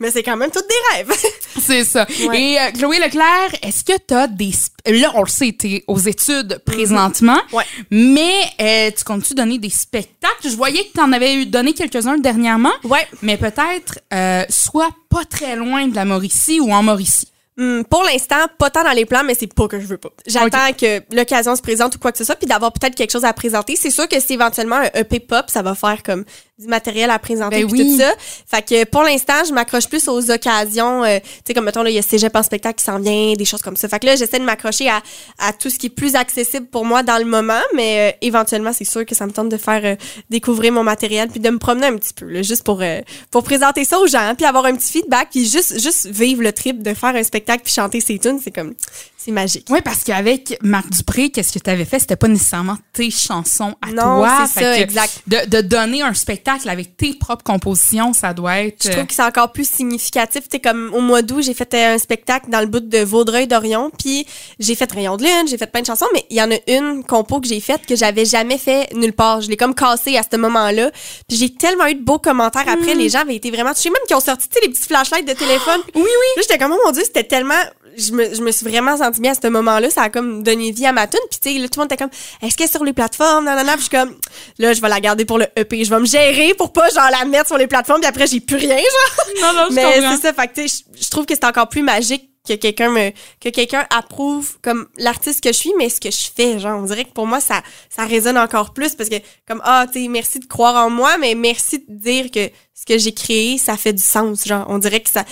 mais 0.00 0.10
c'est 0.10 0.22
quand 0.22 0.36
même 0.36 0.50
toutes 0.50 0.68
des 0.68 0.96
rêves. 0.96 1.12
c'est 1.60 1.84
ça. 1.84 2.06
Ouais. 2.28 2.40
Et 2.40 2.58
euh, 2.60 2.70
Chloé 2.72 2.98
Leclerc, 2.98 3.54
est-ce 3.62 3.84
que 3.84 3.92
tu 4.06 4.14
as 4.14 4.26
des... 4.28 4.50
Là, 4.86 5.12
on 5.14 5.22
le 5.22 5.28
sait, 5.28 5.54
tu 5.58 5.82
aux 5.86 5.98
études 5.98 6.58
présentement, 6.64 7.38
Ouais. 7.52 7.64
mais 7.90 8.34
euh, 8.60 8.90
tu 8.96 9.04
comptes-tu 9.04 9.34
donner 9.34 9.58
des 9.58 9.70
spectacles? 9.70 10.48
Je 10.48 10.56
voyais 10.56 10.84
que 10.84 10.92
tu 10.94 11.00
en 11.00 11.12
avais 11.12 11.34
eu 11.34 11.46
donné 11.46 11.72
quelques-uns 11.72 12.18
dernièrement, 12.18 12.72
Ouais. 12.84 13.06
mais 13.22 13.36
peut-être 13.36 13.98
euh, 14.12 14.44
soit 14.48 14.90
pas 15.08 15.24
très 15.24 15.56
loin 15.56 15.86
de 15.88 15.94
la 15.94 16.04
Mauricie 16.04 16.60
ou 16.60 16.72
en 16.72 16.82
Mauricie. 16.82 17.28
Hum, 17.58 17.84
pour 17.88 18.04
l'instant, 18.04 18.44
pas 18.58 18.68
tant 18.68 18.84
dans 18.84 18.92
les 18.92 19.06
plans, 19.06 19.24
mais 19.24 19.34
c'est 19.34 19.46
pas 19.52 19.66
que 19.66 19.80
je 19.80 19.86
veux 19.86 19.96
pas. 19.96 20.10
J'attends 20.26 20.74
que 20.78 21.00
l'occasion 21.14 21.56
se 21.56 21.62
présente 21.62 21.94
ou 21.96 21.98
quoi 21.98 22.12
que 22.12 22.18
ce 22.18 22.24
soit, 22.24 22.36
puis 22.36 22.46
d'avoir 22.46 22.70
peut-être 22.70 22.94
quelque 22.94 23.10
chose 23.10 23.24
à 23.24 23.32
présenter. 23.32 23.76
C'est 23.76 23.90
sûr 23.90 24.06
que 24.08 24.20
c'est 24.20 24.34
éventuellement 24.34 24.76
un 24.76 24.90
EP 25.00 25.20
pop, 25.20 25.46
ça 25.48 25.62
va 25.62 25.74
faire 25.74 26.02
comme 26.02 26.26
du 26.58 26.68
matériel 26.68 27.10
à 27.10 27.18
présenter 27.18 27.60
Ben 27.62 27.66
puis 27.70 27.82
oui. 27.82 27.90
tout 27.90 27.98
ça. 27.98 28.10
Fait 28.46 28.62
que 28.62 28.84
pour 28.84 29.02
l'instant, 29.02 29.34
je 29.46 29.52
m'accroche 29.52 29.88
plus 29.88 30.08
aux 30.08 30.30
occasions. 30.30 31.04
euh, 31.04 31.18
tu 31.20 31.28
sais, 31.48 31.54
comme 31.54 31.66
mettons, 31.66 31.82
là, 31.82 31.90
il 31.90 31.96
y 31.96 31.98
a 31.98 32.02
Cégep 32.02 32.34
en 32.34 32.42
spectacle 32.42 32.78
qui 32.78 32.84
s'en 32.84 32.98
vient, 32.98 33.34
des 33.34 33.44
choses 33.44 33.60
comme 33.60 33.76
ça. 33.76 33.88
Fait 33.90 33.98
que 33.98 34.06
là, 34.06 34.16
j'essaie 34.16 34.38
de 34.38 34.44
m'accrocher 34.44 34.88
à, 34.88 35.02
à 35.38 35.52
tout 35.52 35.68
ce 35.68 35.78
qui 35.78 35.86
est 35.86 35.90
plus 35.90 36.14
accessible 36.14 36.66
pour 36.66 36.86
moi 36.86 37.02
dans 37.02 37.18
le 37.18 37.26
moment, 37.26 37.60
mais 37.74 38.10
euh, 38.14 38.16
éventuellement, 38.22 38.72
c'est 38.72 38.84
sûr 38.86 39.04
que 39.04 39.14
ça 39.14 39.26
me 39.26 39.32
tente 39.32 39.50
de 39.50 39.58
faire 39.58 39.82
euh, 39.84 39.96
découvrir 40.30 40.72
mon 40.72 40.82
matériel 40.82 41.28
puis 41.28 41.40
de 41.40 41.50
me 41.50 41.58
promener 41.58 41.88
un 41.88 41.96
petit 41.96 42.14
peu, 42.14 42.24
là, 42.26 42.40
juste 42.40 42.64
pour, 42.64 42.80
euh, 42.80 43.00
pour 43.30 43.42
présenter 43.42 43.84
ça 43.84 43.98
aux 43.98 44.06
gens, 44.06 44.32
puis 44.34 44.46
avoir 44.46 44.64
un 44.64 44.74
petit 44.76 44.90
feedback, 44.92 45.28
puis 45.32 45.46
juste, 45.46 45.78
juste 45.78 46.06
vivre 46.06 46.42
le 46.42 46.52
trip 46.52 46.82
de 46.82 46.94
faire 46.94 47.14
un 47.14 47.22
spectacle 47.22 47.64
puis 47.64 47.72
chanter 47.74 48.00
ses 48.00 48.18
tunes, 48.18 48.40
c'est 48.42 48.50
comme, 48.50 48.72
c'est 49.18 49.32
magique. 49.32 49.66
Oui, 49.68 49.80
parce 49.84 50.04
qu'avec 50.04 50.56
Marc 50.62 50.88
Dupré, 50.88 51.28
qu'est-ce 51.30 51.52
que 51.52 51.58
tu 51.58 51.68
avais 51.68 51.84
fait? 51.84 51.98
C'était 51.98 52.16
pas 52.16 52.28
nécessairement 52.28 52.78
tes 52.94 53.10
chansons 53.10 53.74
à 53.82 53.88
Non, 53.88 54.20
toi. 54.20 54.46
c'est 54.54 54.60
ça, 54.60 54.74
que 54.76 54.80
exact. 54.80 55.22
De, 55.26 55.50
de 55.50 55.60
donner 55.60 56.00
un 56.02 56.14
spectacle 56.14 56.45
avec 56.66 56.96
tes 56.96 57.14
propres 57.14 57.44
compositions, 57.44 58.12
ça 58.12 58.32
doit 58.32 58.60
être. 58.60 58.84
Je 58.84 58.92
trouve 58.92 59.06
que 59.06 59.14
c'est 59.14 59.22
encore 59.22 59.52
plus 59.52 59.68
significatif. 59.68 60.48
Tu 60.48 60.60
comme 60.60 60.92
au 60.94 61.00
mois 61.00 61.22
d'août, 61.22 61.42
j'ai 61.42 61.54
fait 61.54 61.72
euh, 61.74 61.94
un 61.94 61.98
spectacle 61.98 62.50
dans 62.50 62.60
le 62.60 62.66
bout 62.66 62.80
de 62.80 62.98
Vaudreuil-Dorion, 62.98 63.90
puis 63.90 64.26
j'ai 64.58 64.74
fait 64.74 64.90
Rayon 64.90 65.16
de 65.16 65.24
lune, 65.24 65.48
j'ai 65.48 65.58
fait 65.58 65.70
plein 65.70 65.80
de 65.80 65.86
chansons, 65.86 66.06
mais 66.14 66.24
il 66.30 66.36
y 66.36 66.42
en 66.42 66.50
a 66.50 66.56
une 66.68 67.04
compo 67.04 67.40
que 67.40 67.48
j'ai 67.48 67.60
faite 67.60 67.84
que 67.86 67.96
j'avais 67.96 68.24
jamais 68.24 68.58
fait 68.58 68.92
nulle 68.94 69.12
part. 69.12 69.40
Je 69.40 69.48
l'ai 69.48 69.56
comme 69.56 69.74
cassée 69.74 70.16
à 70.16 70.22
ce 70.22 70.36
moment-là. 70.36 70.90
Puis 71.28 71.36
j'ai 71.36 71.52
tellement 71.52 71.86
eu 71.86 71.94
de 71.94 72.02
beaux 72.02 72.18
commentaires 72.18 72.68
après. 72.68 72.94
Mm. 72.94 72.98
Les 72.98 73.08
gens 73.08 73.20
avaient 73.20 73.36
été 73.36 73.50
vraiment 73.50 73.74
touchés, 73.74 73.90
même 73.90 74.02
qui 74.06 74.14
ont 74.14 74.20
sorti, 74.20 74.48
tu 74.48 74.54
sais, 74.54 74.66
les 74.66 74.72
petits 74.72 74.86
flashlights 74.86 75.26
de 75.26 75.34
téléphone. 75.34 75.80
Oui, 75.94 76.02
oui. 76.02 76.28
Là, 76.36 76.42
j'étais 76.42 76.58
comme, 76.58 76.72
oh 76.72 76.80
mon 76.84 76.92
Dieu, 76.92 77.02
c'était 77.04 77.24
tellement. 77.24 77.54
Je 77.96 78.12
me, 78.12 78.34
je 78.34 78.40
me 78.42 78.50
suis 78.52 78.66
vraiment 78.68 78.96
sentie 78.96 79.20
bien 79.20 79.32
à 79.32 79.34
ce 79.34 79.46
moment-là. 79.48 79.88
Ça 79.90 80.02
a 80.02 80.10
comme 80.10 80.42
donné 80.42 80.70
vie 80.70 80.86
à 80.86 80.92
ma 80.92 81.06
tune. 81.06 81.18
Puis, 81.30 81.40
tu 81.42 81.50
sais, 81.52 81.58
là, 81.58 81.66
tout 81.68 81.78
le 81.80 81.84
monde 81.84 81.92
était 81.92 82.02
comme, 82.02 82.10
est-ce 82.42 82.56
qu'elle 82.56 82.68
est 82.68 82.70
sur 82.70 82.84
les 82.84 82.92
plateformes? 82.92 83.44
Nanana. 83.46 83.72
Puis, 83.76 83.84
je 83.84 83.88
suis 83.88 83.96
comme, 83.96 84.16
là, 84.58 84.72
je 84.72 84.80
vais 84.80 84.88
la 84.88 85.00
garder 85.00 85.24
pour 85.24 85.38
le 85.38 85.46
EP. 85.56 85.84
Je 85.84 85.90
vais 85.90 86.00
me 86.00 86.06
gérer 86.06 86.54
pour 86.54 86.72
pas, 86.72 86.88
genre, 86.90 87.08
la 87.10 87.24
mettre 87.24 87.46
sur 87.46 87.58
les 87.58 87.66
plateformes. 87.66 88.00
Puis 88.00 88.08
après, 88.08 88.26
j'ai 88.26 88.40
plus 88.40 88.56
rien, 88.56 88.76
genre. 88.76 89.26
Non, 89.40 89.60
non, 89.60 89.66
je 89.70 89.74
Mais 89.74 89.82
c'est 90.16 90.22
ça. 90.22 90.32
Fait 90.32 90.48
que, 90.48 90.54
tu 90.60 90.68
sais, 90.68 90.84
je- 90.94 91.04
je 91.04 91.10
trouve 91.10 91.24
que 91.26 91.34
c'est 91.34 91.44
encore 91.44 91.68
plus 91.68 91.82
magique 91.82 92.30
que 92.46 92.52
quelqu'un 92.54 92.90
me, 92.90 93.10
que 93.40 93.48
quelqu'un 93.48 93.86
approuve 93.90 94.58
comme 94.62 94.86
l'artiste 94.98 95.42
que 95.42 95.48
je 95.52 95.58
suis, 95.58 95.72
mais 95.78 95.88
ce 95.88 96.00
que 96.00 96.12
je 96.12 96.28
fais, 96.36 96.60
genre, 96.60 96.78
on 96.80 96.84
dirait 96.84 97.04
que 97.04 97.10
pour 97.12 97.26
moi, 97.26 97.40
ça, 97.40 97.60
ça 97.90 98.04
résonne 98.04 98.38
encore 98.38 98.72
plus 98.72 98.94
parce 98.94 99.08
que, 99.08 99.16
comme, 99.48 99.60
ah, 99.64 99.86
tu 99.92 100.02
sais, 100.02 100.08
merci 100.08 100.38
de 100.38 100.46
croire 100.46 100.76
en 100.86 100.88
moi, 100.88 101.16
mais 101.18 101.34
merci 101.34 101.78
de 101.78 101.84
dire 101.88 102.30
que 102.30 102.48
ce 102.72 102.86
que 102.86 102.98
j'ai 102.98 103.12
créé, 103.12 103.58
ça 103.58 103.76
fait 103.76 103.92
du 103.92 104.02
sens, 104.02 104.44
genre, 104.44 104.64
on 104.68 104.78
dirait 104.78 105.00
que 105.00 105.10
ça, 105.10 105.24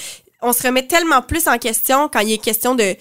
on 0.44 0.52
se 0.52 0.62
remet 0.62 0.86
tellement 0.86 1.22
plus 1.22 1.46
en 1.48 1.58
question 1.58 2.08
quand 2.12 2.20
il 2.20 2.32
est 2.32 2.38
question 2.38 2.74
de, 2.74 2.96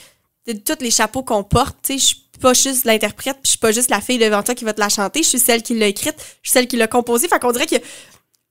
de 0.48 0.54
tous 0.54 0.82
les 0.82 0.92
chapeaux 0.92 1.24
qu'on 1.24 1.44
porte, 1.44 1.78
tu 1.84 1.94
sais, 1.94 2.00
je 2.00 2.06
suis 2.08 2.18
pas 2.42 2.54
juste 2.54 2.86
l'interprète, 2.86 3.38
je 3.46 3.50
suis 3.52 3.60
pas 3.60 3.72
juste 3.72 3.90
la 3.90 4.02
fille 4.02 4.18
devant 4.18 4.44
toi 4.44 4.56
qui 4.56 4.66
va 4.66 4.74
te 4.74 4.80
la 4.80 4.90
chanter, 4.90 5.24
je 5.24 5.30
suis 5.30 5.40
celle 5.40 5.62
qui 5.64 5.78
l'a 5.78 5.88
écrite, 5.88 6.16
je 6.42 6.50
suis 6.50 6.54
celle 6.54 6.68
qui 6.68 6.76
l'a 6.76 6.88
composée, 6.88 7.28
fait 7.28 7.40
qu'on 7.40 7.52
dirait 7.52 7.68
que, 7.68 7.76
tu 7.76 7.82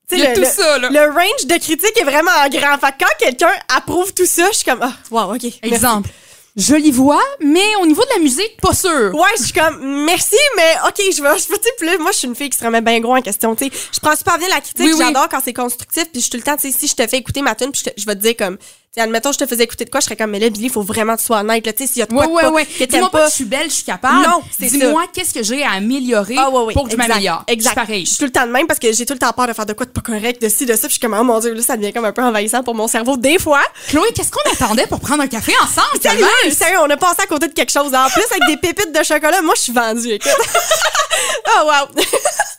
sais, 0.09 0.17
Il 0.17 0.19
y 0.21 0.27
a 0.27 0.31
le- 0.31 0.35
tout 0.35 0.41
le- 0.41 0.47
ça, 0.47 0.79
là. 0.79 0.89
le 0.91 1.01
range 1.13 1.47
de 1.47 1.59
critique 1.59 2.01
est 2.01 2.05
vraiment 2.05 2.31
grand. 2.51 2.79
Fait 2.79 2.93
que 2.93 2.99
quand 3.05 3.15
quelqu'un 3.19 3.53
approuve 3.75 4.13
tout 4.15 4.27
ça, 4.27 4.47
je 4.53 4.57
suis 4.59 4.65
comme, 4.65 4.81
ah, 4.83 4.93
wow, 5.11 5.35
OK. 5.35 5.43
merci. 5.43 5.59
Exemple. 5.63 6.09
Jolie 6.55 6.91
voix, 6.91 7.23
mais 7.41 7.65
au 7.81 7.87
niveau 7.87 8.03
de 8.03 8.11
la 8.15 8.19
musique, 8.19 8.61
pas 8.61 8.75
sûr. 8.75 9.11
Ouais, 9.15 9.31
je 9.39 9.45
suis 9.45 9.53
comme, 9.55 10.05
merci, 10.05 10.37
mais 10.57 10.75
OK, 10.87 10.99
je 10.99 11.23
vais, 11.23 11.39
je 11.39 11.87
là, 11.87 11.99
moi, 11.99 12.13
je 12.13 12.19
suis 12.19 12.29
une 12.29 12.35
fille 12.35 12.51
qui 12.51 12.59
se 12.59 12.65
remet 12.65 12.83
bien 12.83 13.01
gros 13.01 13.17
en 13.17 13.23
question, 13.23 13.57
tu 13.57 13.65
sais. 13.69 13.73
Je 13.95 14.01
prends 14.01 14.15
super 14.15 14.37
bien 14.39 14.49
la 14.49 14.61
critique, 14.61 14.81
Oui, 14.85 14.93
oui. 14.93 14.99
j'adore 14.99 15.31
quand 15.31 15.41
c'est 15.43 15.55
constructif, 15.55 16.05
puis 16.13 16.17
je 16.17 16.21
suis 16.21 16.31
tout 16.31 16.37
le 16.37 16.43
temps, 16.43 16.57
tu 16.57 16.71
sais, 16.71 16.79
si 16.79 16.89
je 16.89 16.95
te 16.95 17.07
fais 17.07 17.17
écouter 17.17 17.41
ma 17.41 17.55
tune, 17.55 17.71
puis 17.73 17.81
je, 17.87 17.91
te- 17.91 17.99
je 18.01 18.05
vais 18.05 18.15
te 18.17 18.21
dire 18.21 18.37
comme, 18.37 18.59
tu 18.95 19.01
sais, 19.01 19.05
admettons, 19.05 19.33
je 19.33 19.39
te 19.39 19.47
faisais 19.47 19.65
écouter 19.65 19.87
de 19.87 19.91
quoi, 19.91 20.01
je 20.01 20.05
serais 20.05 20.17
comme, 20.17 20.33
mais 20.33 20.39
là, 20.39 20.51
Billy, 20.51 20.67
il 20.67 20.71
faut 20.71 20.83
vraiment 20.83 21.15
que 21.15 21.21
tu 21.21 21.25
sois 21.25 21.39
honnête, 21.41 21.65
là, 21.65 21.73
tu 21.73 21.87
sais, 21.87 21.91
s'il 21.91 22.01
y 22.01 22.03
a 22.03 22.07
de 22.07 22.13
quoi 22.13 22.27
Ouais, 22.27 22.29
de 22.29 22.35
ouais, 22.35 22.43
pas, 22.43 22.51
ouais. 22.51 22.67
que 22.67 22.85
Dis-moi 22.85 23.11
pas 23.11 23.27
je 23.27 23.33
suis 23.33 23.45
belle, 23.47 23.71
je 23.71 23.77
suis 23.77 23.85
capable. 23.85 24.23
Non, 24.23 24.43
c'est. 24.51 24.67
Dis-moi 24.67 25.05
qu'est-ce 25.15 25.33
que 25.33 25.43
j'ai 25.43 25.63
à 25.63 25.71
améliorer 25.71 26.35
Ah 26.37 26.51
ouais, 26.51 26.75
pour 26.75 26.85
que 26.85 26.91
je 26.91 26.97
exact, 26.97 27.09
m'améliore. 27.09 27.43
Exact. 27.47 27.75
Pareil. 27.75 28.05
Je 28.05 28.11
suis 28.11 28.19
tout 28.19 28.27
le 28.27 28.33
temps 28.33 28.47
de 28.47 28.53
même 28.53 28.67
parce 28.67 28.79
que 28.79 28.93
j'ai 28.93 29.07
tout 29.07 29.15
le 29.15 29.19
temps 29.19 29.33
peur 29.33 29.47
de 29.47 29.55
faire 29.55 29.65
de 29.65 29.73
quoi 29.73 29.87
de 29.87 29.93
pas 29.93 30.03
correct, 30.03 30.43
de 30.43 30.49
ci, 30.51 30.67
de 30.67 30.75
ça. 30.75 30.81
Puis 30.81 30.89
je 30.89 30.93
suis 30.93 31.01
comme, 31.01 31.17
oh 31.19 31.25
mon 31.25 31.41
dieu, 31.41 31.55
là, 31.55 31.63
ça 31.63 31.79
devient 31.79 31.95
comme 31.95 32.05
un 32.05 32.13
peu 32.13 32.23
envahissant 32.23 32.63
pour 32.63 32.75
mon 32.75 32.87
cerveau 32.87 33.17
des 33.17 33.39
fois. 33.39 33.63
Chloé, 33.89 34.09
qu'est-ce 34.15 34.31
qu'on 34.31 34.53
attendait 34.53 34.87
pour 34.87 35.01
prendre 35.01 35.23
un 35.23 35.29
café 35.29 35.55
ensemble? 35.63 35.99
Sérieux, 36.03 36.27
sérieux, 36.51 36.79
on 36.83 36.91
a 36.91 36.97
passé 36.99 37.23
à 37.23 37.27
côté 37.27 37.49
de 37.49 37.55
quelque 37.55 37.73
chose. 37.73 37.95
En 37.95 38.11
plus, 38.11 38.25
avec 38.31 38.47
des 38.47 38.59
pépites 38.59 38.95
de 38.95 39.03
chocolat, 39.03 39.41
moi, 39.41 39.55
je 39.57 39.63
suis 39.63 39.73
vendue, 39.73 40.11
écoute. 40.11 40.31
oh, 41.47 41.65
wow. 41.65 42.03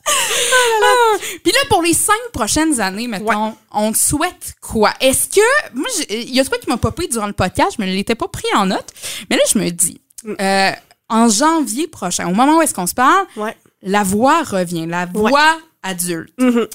Ah. 0.06 1.18
Puis 1.44 1.51
là, 1.51 1.59
pour 1.69 1.81
les 1.81 1.94
cinq 1.94 2.19
prochaines 2.33 2.80
années, 2.81 3.07
mettons, 3.07 3.56
on 3.71 3.91
te 3.91 3.97
souhaite 3.97 4.56
quoi? 4.62 4.91
Est-ce 5.00 5.27
que. 5.27 5.74
Moi, 5.74 5.88
il 6.23 6.33
y 6.35 6.39
a 6.39 6.43
de 6.43 6.49
quoi 6.49 6.57
qui 6.57 6.69
m'a 6.69 6.77
popé 6.77 7.07
durant 7.07 7.27
le 7.27 7.33
podcast, 7.33 7.75
je 7.77 7.83
me 7.83 7.87
l'étais 7.87 8.15
pas 8.15 8.27
pris 8.27 8.47
en 8.55 8.65
note. 8.67 8.87
Mais 9.29 9.35
là, 9.37 9.43
je 9.51 9.59
me 9.59 9.69
dis, 9.69 10.01
euh, 10.41 10.71
en 11.09 11.29
janvier 11.29 11.87
prochain, 11.87 12.27
au 12.27 12.33
moment 12.33 12.57
où 12.57 12.61
est-ce 12.61 12.73
qu'on 12.73 12.87
se 12.87 12.93
parle, 12.93 13.25
Ouais. 13.37 13.55
la 13.81 14.03
voix 14.03 14.43
revient, 14.43 14.85
la 14.87 15.05
voix 15.05 15.57
adulte. 15.83 16.33
Mhm. 16.39 16.67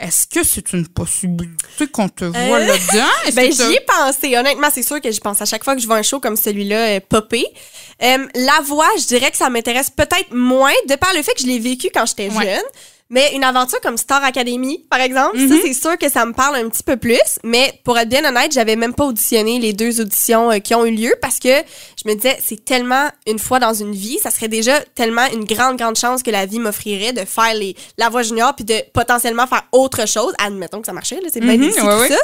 Est-ce 0.00 0.26
que 0.26 0.42
c'est 0.44 0.72
une 0.72 0.88
possibilité 0.88 1.86
qu'on 1.92 2.08
te 2.08 2.24
voit 2.24 2.36
Euh, 2.58 2.66
là-dedans? 2.66 3.06
Ben, 3.34 3.52
j'y 3.52 3.62
ai 3.74 3.80
pensé. 3.86 4.36
Honnêtement, 4.36 4.68
c'est 4.74 4.82
sûr 4.82 5.00
que 5.00 5.10
j'y 5.10 5.20
pense 5.20 5.40
à 5.40 5.44
chaque 5.44 5.62
fois 5.62 5.76
que 5.76 5.80
je 5.80 5.86
vois 5.86 5.96
un 5.96 6.02
show 6.02 6.18
comme 6.18 6.36
celui-là 6.36 6.96
euh, 6.96 7.00
popper. 7.08 7.46
Euh, 8.02 8.26
la 8.34 8.60
voix, 8.64 8.88
je 8.98 9.06
dirais 9.06 9.30
que 9.30 9.36
ça 9.36 9.48
m'intéresse 9.50 9.90
peut-être 9.90 10.32
moins, 10.34 10.72
de 10.88 10.96
par 10.96 11.12
le 11.14 11.22
fait 11.22 11.32
que 11.34 11.42
je 11.42 11.46
l'ai 11.46 11.60
vécu 11.60 11.90
quand 11.94 12.06
j'étais 12.06 12.28
Ouais. 12.28 12.44
jeune. 12.44 12.64
Mais 13.14 13.32
une 13.34 13.44
aventure 13.44 13.80
comme 13.80 13.96
Star 13.96 14.22
Academy, 14.24 14.84
par 14.90 15.00
exemple, 15.00 15.38
Mhm. 15.38 15.48
ça, 15.48 15.54
c'est 15.64 15.72
sûr 15.72 15.96
que 15.96 16.10
ça 16.10 16.26
me 16.26 16.32
parle 16.32 16.56
un 16.56 16.68
petit 16.68 16.82
peu 16.82 16.96
plus. 16.96 17.20
Mais 17.44 17.72
pour 17.84 17.96
être 17.96 18.08
bien 18.08 18.24
honnête, 18.28 18.50
j'avais 18.52 18.74
même 18.74 18.92
pas 18.92 19.04
auditionné 19.04 19.60
les 19.60 19.72
deux 19.72 20.00
auditions 20.00 20.50
euh, 20.50 20.58
qui 20.58 20.74
ont 20.74 20.84
eu 20.84 20.90
lieu 20.90 21.14
parce 21.22 21.38
que 21.38 21.62
je 22.04 22.10
me 22.10 22.14
disais, 22.14 22.38
c'est 22.44 22.64
tellement 22.64 23.08
une 23.26 23.38
fois 23.38 23.58
dans 23.58 23.74
une 23.74 23.94
vie, 23.94 24.18
ça 24.18 24.30
serait 24.30 24.48
déjà 24.48 24.80
tellement 24.94 25.26
une 25.32 25.44
grande, 25.44 25.76
grande 25.76 25.96
chance 25.96 26.22
que 26.22 26.30
la 26.30 26.46
vie 26.46 26.58
m'offrirait 26.58 27.12
de 27.12 27.24
faire 27.24 27.54
les, 27.54 27.74
la 27.98 28.08
voix 28.08 28.22
junior 28.22 28.54
puis 28.54 28.64
de 28.64 28.76
potentiellement 28.92 29.46
faire 29.46 29.62
autre 29.72 30.06
chose. 30.06 30.34
Admettons 30.38 30.80
que 30.80 30.86
ça 30.86 30.92
marchait, 30.92 31.20
là, 31.20 31.28
c'est 31.32 31.40
bien 31.40 31.58
ouais, 31.58 31.72
tout 31.72 31.86
ouais. 31.86 32.08
ça. 32.08 32.18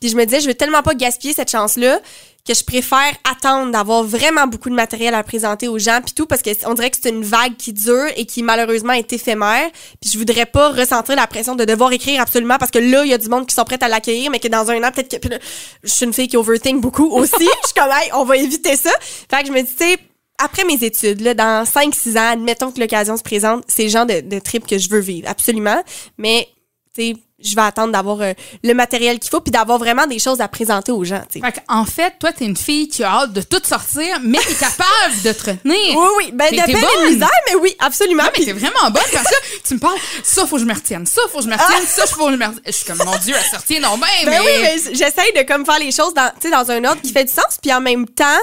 Puis 0.00 0.10
je 0.10 0.16
me 0.16 0.24
disais, 0.24 0.40
je 0.40 0.46
veux 0.46 0.54
tellement 0.54 0.82
pas 0.82 0.94
gaspiller 0.94 1.34
cette 1.34 1.50
chance-là 1.50 2.00
que 2.48 2.54
je 2.54 2.64
préfère 2.64 3.12
attendre 3.30 3.70
d'avoir 3.72 4.02
vraiment 4.02 4.46
beaucoup 4.46 4.70
de 4.70 4.74
matériel 4.74 5.14
à 5.14 5.22
présenter 5.22 5.68
aux 5.68 5.78
gens 5.78 6.00
puis 6.02 6.14
tout 6.14 6.24
parce 6.24 6.40
que 6.40 6.50
on 6.66 6.72
dirait 6.72 6.88
que 6.88 6.96
c'est 7.00 7.10
une 7.10 7.22
vague 7.22 7.56
qui 7.56 7.74
dure 7.74 8.06
et 8.16 8.24
qui 8.24 8.42
malheureusement 8.42 8.94
est 8.94 9.12
éphémère 9.12 9.68
puis 10.00 10.10
je 10.10 10.18
voudrais 10.18 10.46
pas 10.46 10.70
ressentir 10.70 11.14
la 11.14 11.26
pression 11.26 11.56
de 11.56 11.64
devoir 11.66 11.92
écrire 11.92 12.22
absolument 12.22 12.56
parce 12.56 12.70
que 12.70 12.78
là 12.78 13.04
il 13.04 13.10
y 13.10 13.12
a 13.12 13.18
du 13.18 13.28
monde 13.28 13.46
qui 13.46 13.54
sont 13.54 13.64
prêts 13.64 13.82
à 13.82 13.88
l'accueillir 13.88 14.30
mais 14.30 14.38
que 14.38 14.48
dans 14.48 14.70
un 14.70 14.82
an 14.82 14.90
peut-être 14.90 15.20
que 15.20 15.28
là, 15.28 15.38
je 15.84 15.90
suis 15.90 16.06
une 16.06 16.14
fille 16.14 16.28
qui 16.28 16.38
overthink 16.38 16.80
beaucoup 16.80 17.10
aussi 17.10 17.32
je 17.38 17.66
suis 17.66 17.74
comme 17.76 17.90
hey, 17.92 18.10
on 18.14 18.24
va 18.24 18.38
éviter 18.38 18.76
ça 18.76 18.92
fait 19.30 19.42
que 19.42 19.48
je 19.48 19.52
me 19.52 19.62
dis 19.62 19.74
tu 19.74 19.84
sais 19.84 19.98
après 20.38 20.64
mes 20.64 20.84
études, 20.84 21.20
là, 21.20 21.34
dans 21.34 21.64
5-6 21.64 22.16
ans, 22.16 22.32
admettons 22.32 22.70
que 22.70 22.78
l'occasion 22.80 23.16
se 23.16 23.22
présente, 23.22 23.64
c'est 23.66 23.84
le 23.84 23.88
genre 23.88 24.06
de, 24.06 24.20
de 24.20 24.38
trip 24.38 24.66
que 24.66 24.78
je 24.78 24.88
veux 24.88 25.00
vivre, 25.00 25.28
absolument. 25.28 25.82
Mais, 26.16 26.48
tu 26.94 27.02
sais, 27.02 27.16
je 27.40 27.54
vais 27.54 27.62
attendre 27.62 27.92
d'avoir 27.92 28.20
euh, 28.20 28.32
le 28.64 28.74
matériel 28.74 29.18
qu'il 29.20 29.30
faut 29.30 29.40
puis 29.40 29.52
d'avoir 29.52 29.78
vraiment 29.78 30.06
des 30.06 30.18
choses 30.18 30.40
à 30.40 30.48
présenter 30.48 30.90
aux 30.90 31.04
gens, 31.04 31.22
tu 31.30 31.40
sais. 31.40 31.46
Fait 31.46 31.62
en 31.68 31.84
fait, 31.84 32.14
toi, 32.18 32.32
t'es 32.32 32.44
une 32.44 32.56
fille 32.56 32.88
qui 32.88 33.04
a 33.04 33.10
hâte 33.10 33.32
de 33.32 33.42
tout 33.42 33.60
sortir, 33.64 34.18
mais 34.22 34.38
t'es 34.38 34.54
capable 34.54 35.22
de 35.24 35.32
te 35.32 35.50
retenir. 35.50 35.96
Oui, 35.96 36.08
oui, 36.18 36.30
ben, 36.32 36.50
de 36.50 36.72
bonne. 36.72 37.12
misère, 37.12 37.28
mais 37.48 37.56
oui, 37.56 37.74
absolument. 37.78 38.24
Non, 38.24 38.30
mais 38.36 38.44
t'es 38.44 38.52
vraiment 38.52 38.90
bonne 38.90 39.02
parce 39.12 39.28
que 39.28 39.68
tu 39.68 39.74
me 39.74 39.78
parles, 39.78 39.98
ça, 40.22 40.46
faut 40.46 40.56
que 40.56 40.62
je 40.62 40.66
me 40.66 40.74
retienne, 40.74 41.06
ça, 41.06 41.22
faut 41.30 41.38
que 41.38 41.44
je 41.44 41.48
me 41.48 41.54
retienne, 41.54 41.86
ça, 41.86 42.06
faut 42.06 42.26
que 42.26 42.32
je 42.32 42.36
me 42.36 42.44
retienne. 42.44 42.62
Je 42.66 42.72
suis 42.72 42.84
comme, 42.84 42.98
mon 43.04 43.16
Dieu, 43.18 43.34
elle 43.36 43.58
retient 43.58 43.80
non 43.80 43.98
ben, 43.98 44.06
Ben 44.24 44.30
mais... 44.30 44.40
oui, 44.40 44.52
mais 44.62 44.94
j'essaye 44.94 45.32
de 45.32 45.42
comme 45.42 45.64
faire 45.64 45.78
les 45.78 45.92
choses 45.92 46.14
dans, 46.14 46.32
dans 46.50 46.70
un 46.70 46.84
ordre 46.84 47.00
qui 47.02 47.12
fait 47.12 47.24
du 47.24 47.32
sens, 47.32 47.58
puis 47.60 47.72
en 47.72 47.80
même 47.80 48.06
temps, 48.08 48.38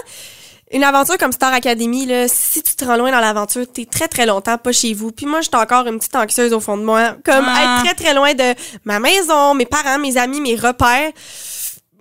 une 0.75 0.84
aventure 0.84 1.17
comme 1.17 1.32
Star 1.32 1.53
Academy, 1.53 2.05
là, 2.05 2.27
si 2.27 2.62
tu 2.62 2.75
te 2.75 2.84
rends 2.84 2.98
loin 2.98 3.10
dans 3.10 3.22
l'aventure, 3.22 3.65
t'es 3.72 3.86
très 3.86 4.10
très 4.10 4.25
longtemps 4.25 4.58
pas 4.58 4.74
chez 4.74 4.94
vous. 4.94 5.12
Puis 5.12 5.25
moi, 5.25 5.39
j'étais 5.39 5.55
encore 5.55 5.88
une 5.88 5.98
petite 6.00 6.15
anxieuse 6.15 6.51
au 6.51 6.60
fond 6.60 6.75
de 6.77 6.84
moi, 6.84 7.15
comme 7.24 7.46
Ah. 7.48 7.63
être 7.82 7.86
très 7.86 7.94
très 7.96 8.13
loin 8.13 8.34
de 8.34 8.53
ma 8.84 9.00
maison, 9.00 9.53
mes 9.53 9.65
parents, 9.65 9.98
mes 9.98 10.17
amis, 10.17 10.41
mes 10.41 10.55
repères. 10.55 11.12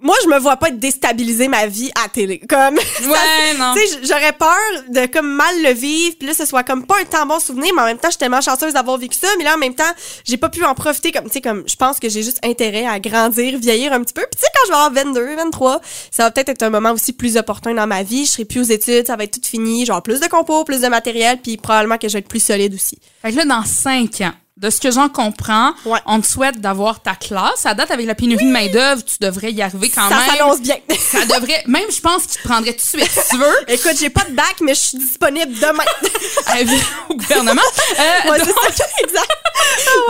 Moi, 0.05 0.15
je 0.23 0.29
me 0.29 0.39
vois 0.39 0.59
pas 0.59 0.71
déstabiliser 0.71 1.49
ma 1.49 1.67
vie 1.67 1.91
à 2.05 2.11
télé. 2.11 2.39
Comme, 2.47 2.77
Ouais, 3.09 3.59
non. 3.59 3.73
tu 3.75 3.87
sais, 3.87 3.99
j'aurais 4.03 4.35
peur 4.35 4.55
de 4.91 5.07
comme 5.07 5.33
mal 5.33 5.63
le 5.63 5.73
vivre, 5.73 6.15
puis 6.19 6.29
là, 6.29 6.35
ce 6.35 6.45
soit 6.45 6.63
comme 6.63 6.85
pas 6.85 6.97
un 7.01 7.05
temps 7.05 7.25
bon 7.25 7.41
souvenir, 7.41 7.73
mais 7.75 7.81
en 7.81 7.87
même 7.87 7.97
temps, 7.97 8.09
je 8.09 8.13
suis 8.13 8.19
tellement 8.19 8.43
chanceuse 8.43 8.75
d'avoir 8.75 8.99
vécu 8.99 9.17
ça, 9.19 9.29
mais 9.39 9.45
là, 9.45 9.55
en 9.55 9.59
même 9.59 9.75
temps, 9.75 9.91
j'ai 10.25 10.37
pas 10.37 10.51
pu 10.51 10.63
en 10.63 10.75
profiter 10.75 11.11
comme, 11.11 11.25
tu 11.25 11.33
sais, 11.33 11.41
comme, 11.41 11.65
je 11.67 11.77
pense 11.77 11.99
que 11.99 12.11
j'ai 12.11 12.23
juste 12.23 12.39
intérêt 12.45 12.85
à 12.85 13.01
grandir, 13.01 13.59
vieillir 13.59 13.95
un 13.95 14.03
petit 14.03 14.13
peu. 14.13 14.21
Puis 14.31 14.39
tu 14.39 14.43
sais, 14.43 14.49
quand 14.55 14.67
je 14.67 14.73
vais 14.73 14.77
avoir 14.77 14.93
22, 14.93 15.37
23, 15.37 15.81
ça 16.11 16.25
va 16.25 16.31
peut-être 16.31 16.51
être 16.51 16.63
un 16.63 16.71
moment 16.71 16.93
aussi 16.93 17.15
plus 17.15 17.39
opportun 17.39 17.73
dans 17.73 17.87
ma 17.87 18.03
vie. 18.03 18.27
Je 18.27 18.33
serai 18.33 18.45
plus 18.45 18.61
aux 18.61 18.65
études, 18.65 19.07
ça 19.07 19.17
va 19.17 19.25
être 19.25 19.41
tout 19.41 19.49
fini, 19.49 19.87
genre 19.87 20.03
plus 20.03 20.21
de 20.21 20.27
compos, 20.27 20.65
plus 20.65 20.83
de 20.83 20.89
matériel, 20.89 21.39
puis 21.43 21.57
probablement 21.57 21.97
que 21.97 22.09
je 22.09 22.13
vais 22.13 22.19
être 22.19 22.29
plus 22.29 22.45
solide 22.45 22.75
aussi. 22.75 22.99
Fait 23.23 23.33
que 23.33 23.37
là, 23.39 23.47
dans 23.47 23.65
cinq 23.65 24.21
ans, 24.21 24.33
de 24.57 24.71
ce 24.71 24.81
que 24.81 24.91
j'en 24.93 25.09
comprends, 25.09 25.73
Ouais. 25.85 25.99
on 26.07 26.21
te 26.21 26.27
souhaite 26.27 26.61
d'avoir 26.61 27.01
ta 27.03 27.15
classe. 27.17 27.67
À 27.67 27.75
date, 27.75 27.91
avec 27.91 28.07
la 28.07 28.15
pénurie 28.15 28.45
de 28.47 28.51
main-d'œuvre, 28.53 29.03
tu 29.05 29.17
devrais 29.21 29.51
y 29.51 29.61
arriver 29.61 29.91
quand 29.91 30.09
ça 30.09 30.17
même. 30.17 30.31
s'annonce 30.31 30.61
bien. 30.61 30.77
Ça 31.01 31.27
devrait. 31.27 31.65
Même, 31.67 31.91
je 31.91 32.01
pense 32.01 32.23
qu'il 32.27 32.41
te 32.41 32.47
prendrait 32.49 32.73
tout 32.73 32.79
de 32.79 33.03
suite 33.03 33.11
si 33.11 33.31
tu 33.31 33.37
veux. 33.37 33.55
Écoute, 33.69 33.95
j'ai 33.99 34.11
pas 34.11 34.25
de 34.25 34.33
bac, 34.33 34.55
mais 34.61 34.75
je 34.75 34.81
suis 34.81 34.99
disponible 34.99 35.53
demain. 35.55 35.85
euh, 36.57 36.79
au 37.11 37.15
gouvernement. 37.17 37.63
Euh, 37.99 38.31
Ouais, 38.31 38.39
donc, 38.39 38.49
ça, 38.49 38.85
exact. 39.05 39.31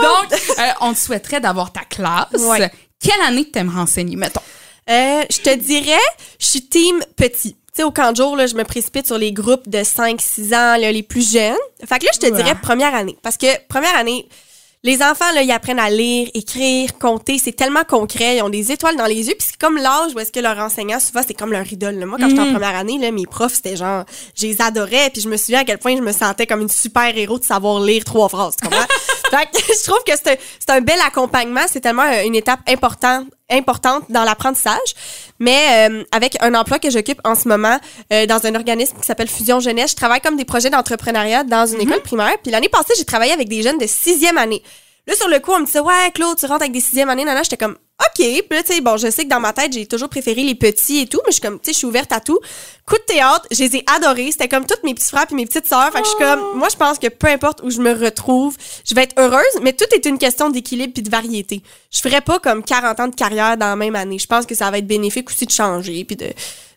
donc, 0.01 0.41
euh, 0.59 0.71
on 0.81 0.93
te 0.93 0.99
souhaiterait 0.99 1.39
d'avoir 1.41 1.71
ta 1.73 1.81
classe. 1.81 2.27
Ouais. 2.37 2.71
Quelle 3.01 3.21
année 3.21 3.49
tu 3.51 3.57
aimes 3.59 3.73
renseigner, 3.75 4.15
mettons? 4.15 4.41
Euh, 4.89 5.23
je 5.31 5.37
te 5.39 5.55
dirais, 5.55 5.97
je 6.39 6.45
suis 6.45 6.67
team 6.67 7.03
petit. 7.17 7.57
Tu 7.75 7.81
sais, 7.81 7.83
au 7.83 7.91
camp 7.91 8.11
de 8.11 8.15
jour, 8.17 8.37
là, 8.37 8.47
je 8.47 8.55
me 8.55 8.63
précipite 8.63 9.05
sur 9.05 9.17
les 9.17 9.33
groupes 9.33 9.67
de 9.67 9.79
5-6 9.79 10.53
ans, 10.53 10.77
là, 10.79 10.91
les 10.91 11.03
plus 11.03 11.29
jeunes. 11.33 11.55
Fait 11.85 11.99
que 11.99 12.05
là, 12.05 12.11
je 12.13 12.19
te 12.19 12.25
Ouais. 12.27 12.31
dirais 12.31 12.55
première 12.61 12.95
année. 12.95 13.17
Parce 13.21 13.35
que 13.35 13.47
première 13.67 13.95
année, 13.97 14.27
les 14.83 15.01
enfants, 15.01 15.29
là, 15.33 15.41
ils 15.41 15.51
apprennent 15.51 15.79
à 15.79 15.89
lire, 15.89 16.29
écrire, 16.35 16.97
compter. 16.99 17.37
C'est 17.37 17.51
tellement 17.53 17.83
concret. 17.83 18.37
Ils 18.37 18.43
ont 18.43 18.49
des 18.49 18.71
étoiles 18.71 18.95
dans 18.95 19.07
les 19.07 19.27
yeux. 19.27 19.33
Puis 19.37 19.47
c'est 19.49 19.57
comme 19.57 19.77
l'âge 19.77 20.11
où 20.15 20.19
est-ce 20.19 20.31
que 20.31 20.39
leur 20.39 20.57
enseignant, 20.59 20.99
souvent, 20.99 21.21
c'est 21.27 21.33
comme 21.33 21.51
leur 21.51 21.69
idole. 21.73 21.95
là. 21.95 22.05
Moi, 22.05 22.17
quand 22.19 22.29
j'étais 22.29 22.41
en 22.41 22.51
première 22.51 22.75
année, 22.75 22.97
là, 22.99 23.11
mes 23.11 23.25
profs, 23.25 23.55
c'était 23.55 23.75
genre, 23.75 24.05
je 24.35 24.45
les 24.45 24.61
adorais. 24.61 25.09
Puis 25.11 25.21
je 25.23 25.27
me 25.27 25.35
souviens 25.37 25.61
à 25.61 25.63
quel 25.65 25.79
point 25.79 25.97
je 25.97 26.01
me 26.01 26.11
sentais 26.13 26.45
comme 26.47 26.61
une 26.61 26.69
super 26.69 27.17
héros 27.17 27.39
de 27.39 27.43
savoir 27.43 27.81
lire 27.81 28.05
trois 28.05 28.29
phrases. 28.29 28.55
Tu 28.61 28.69
comprends? 28.69 28.85
je 29.53 29.83
trouve 29.83 30.03
que 30.05 30.13
c'est 30.15 30.69
un, 30.69 30.81
bel 30.81 30.99
accompagnement. 31.05 31.61
C'est 31.67 31.81
tellement 31.81 32.03
euh, 32.03 32.23
une 32.25 32.35
étape 32.35 32.59
importante 32.67 33.27
importante 33.51 34.05
dans 34.09 34.23
l'apprentissage, 34.23 34.95
mais 35.37 35.87
euh, 35.87 36.03
avec 36.11 36.35
un 36.41 36.55
emploi 36.55 36.79
que 36.79 36.89
j'occupe 36.89 37.21
en 37.23 37.35
ce 37.35 37.47
moment 37.47 37.79
euh, 38.11 38.25
dans 38.25 38.43
un 38.47 38.55
organisme 38.55 38.97
qui 38.97 39.05
s'appelle 39.05 39.29
Fusion 39.29 39.59
Jeunesse, 39.59 39.91
je 39.91 39.95
travaille 39.95 40.19
comme 40.19 40.35
des 40.35 40.45
projets 40.45 40.71
d'entrepreneuriat 40.71 41.43
dans 41.43 41.67
une 41.67 41.79
école 41.81 42.01
primaire. 42.01 42.37
Puis 42.41 42.51
l'année 42.51 42.69
passée, 42.69 42.93
j'ai 42.97 43.05
travaillé 43.05 43.33
avec 43.33 43.47
des 43.47 43.61
jeunes 43.61 43.77
de 43.77 43.85
sixième 43.85 44.39
année. 44.39 44.63
Là, 45.07 45.13
sur 45.15 45.27
le 45.27 45.39
coup, 45.39 45.51
on 45.51 45.59
me 45.59 45.65
disait, 45.65 45.79
ouais, 45.79 46.11
Claude, 46.15 46.37
tu 46.37 46.47
rentres 46.47 46.63
avec 46.63 46.71
des 46.71 46.79
sixième 46.79 47.09
années, 47.09 47.25
nana. 47.25 47.43
J'étais 47.43 47.57
comme, 47.57 47.77
OK. 48.01 48.17
Puis 48.17 48.43
là, 48.51 48.63
tu 48.63 48.73
sais, 48.73 48.81
bon, 48.81 48.97
je 48.97 49.09
sais 49.09 49.23
que 49.23 49.29
dans 49.29 49.39
ma 49.39 49.53
tête, 49.53 49.71
j'ai 49.71 49.85
toujours 49.85 50.09
préféré 50.09 50.43
les 50.43 50.55
petits 50.55 50.99
et 50.99 51.07
tout, 51.07 51.19
mais 51.25 51.31
je 51.31 51.35
suis 51.35 51.41
comme, 51.41 51.59
tu 51.59 51.67
sais, 51.67 51.73
je 51.73 51.77
suis 51.77 51.87
ouverte 51.87 52.11
à 52.11 52.19
tout. 52.19 52.39
Coup 52.85 52.97
de 52.97 53.03
théâtre, 53.03 53.45
je 53.51 53.63
les 53.63 53.77
ai 53.77 53.85
adorés. 53.95 54.31
C'était 54.31 54.49
comme 54.49 54.65
toutes 54.65 54.83
mes 54.83 54.93
petits 54.93 55.09
frères 55.09 55.27
et 55.31 55.35
mes 55.35 55.45
petites 55.45 55.65
sœurs. 55.67 55.91
Fait 55.93 56.01
que 56.01 56.05
je 56.05 56.09
suis 56.09 56.19
comme, 56.19 56.57
moi, 56.57 56.67
je 56.69 56.75
pense 56.75 56.99
que 56.99 57.07
peu 57.07 57.27
importe 57.27 57.61
où 57.63 57.69
je 57.69 57.79
me 57.79 57.93
retrouve, 57.93 58.57
je 58.85 58.93
vais 58.95 59.03
être 59.03 59.17
heureuse, 59.17 59.61
mais 59.61 59.71
tout 59.71 59.85
est 59.93 60.05
une 60.05 60.17
question 60.17 60.49
d'équilibre 60.49 60.93
puis 60.93 61.03
de 61.03 61.09
variété. 61.09 61.63
Je 61.89 61.99
ferais 61.99 62.21
pas 62.21 62.39
comme 62.39 62.63
40 62.63 62.99
ans 62.99 63.07
de 63.07 63.15
carrière 63.15 63.55
dans 63.55 63.67
la 63.67 63.75
même 63.77 63.95
année. 63.95 64.19
Je 64.19 64.27
pense 64.27 64.45
que 64.45 64.55
ça 64.55 64.69
va 64.69 64.77
être 64.79 64.87
bénéfique 64.87 65.29
aussi 65.29 65.45
de 65.45 65.51
changer 65.51 66.03
puis 66.03 66.17
de, 66.17 66.27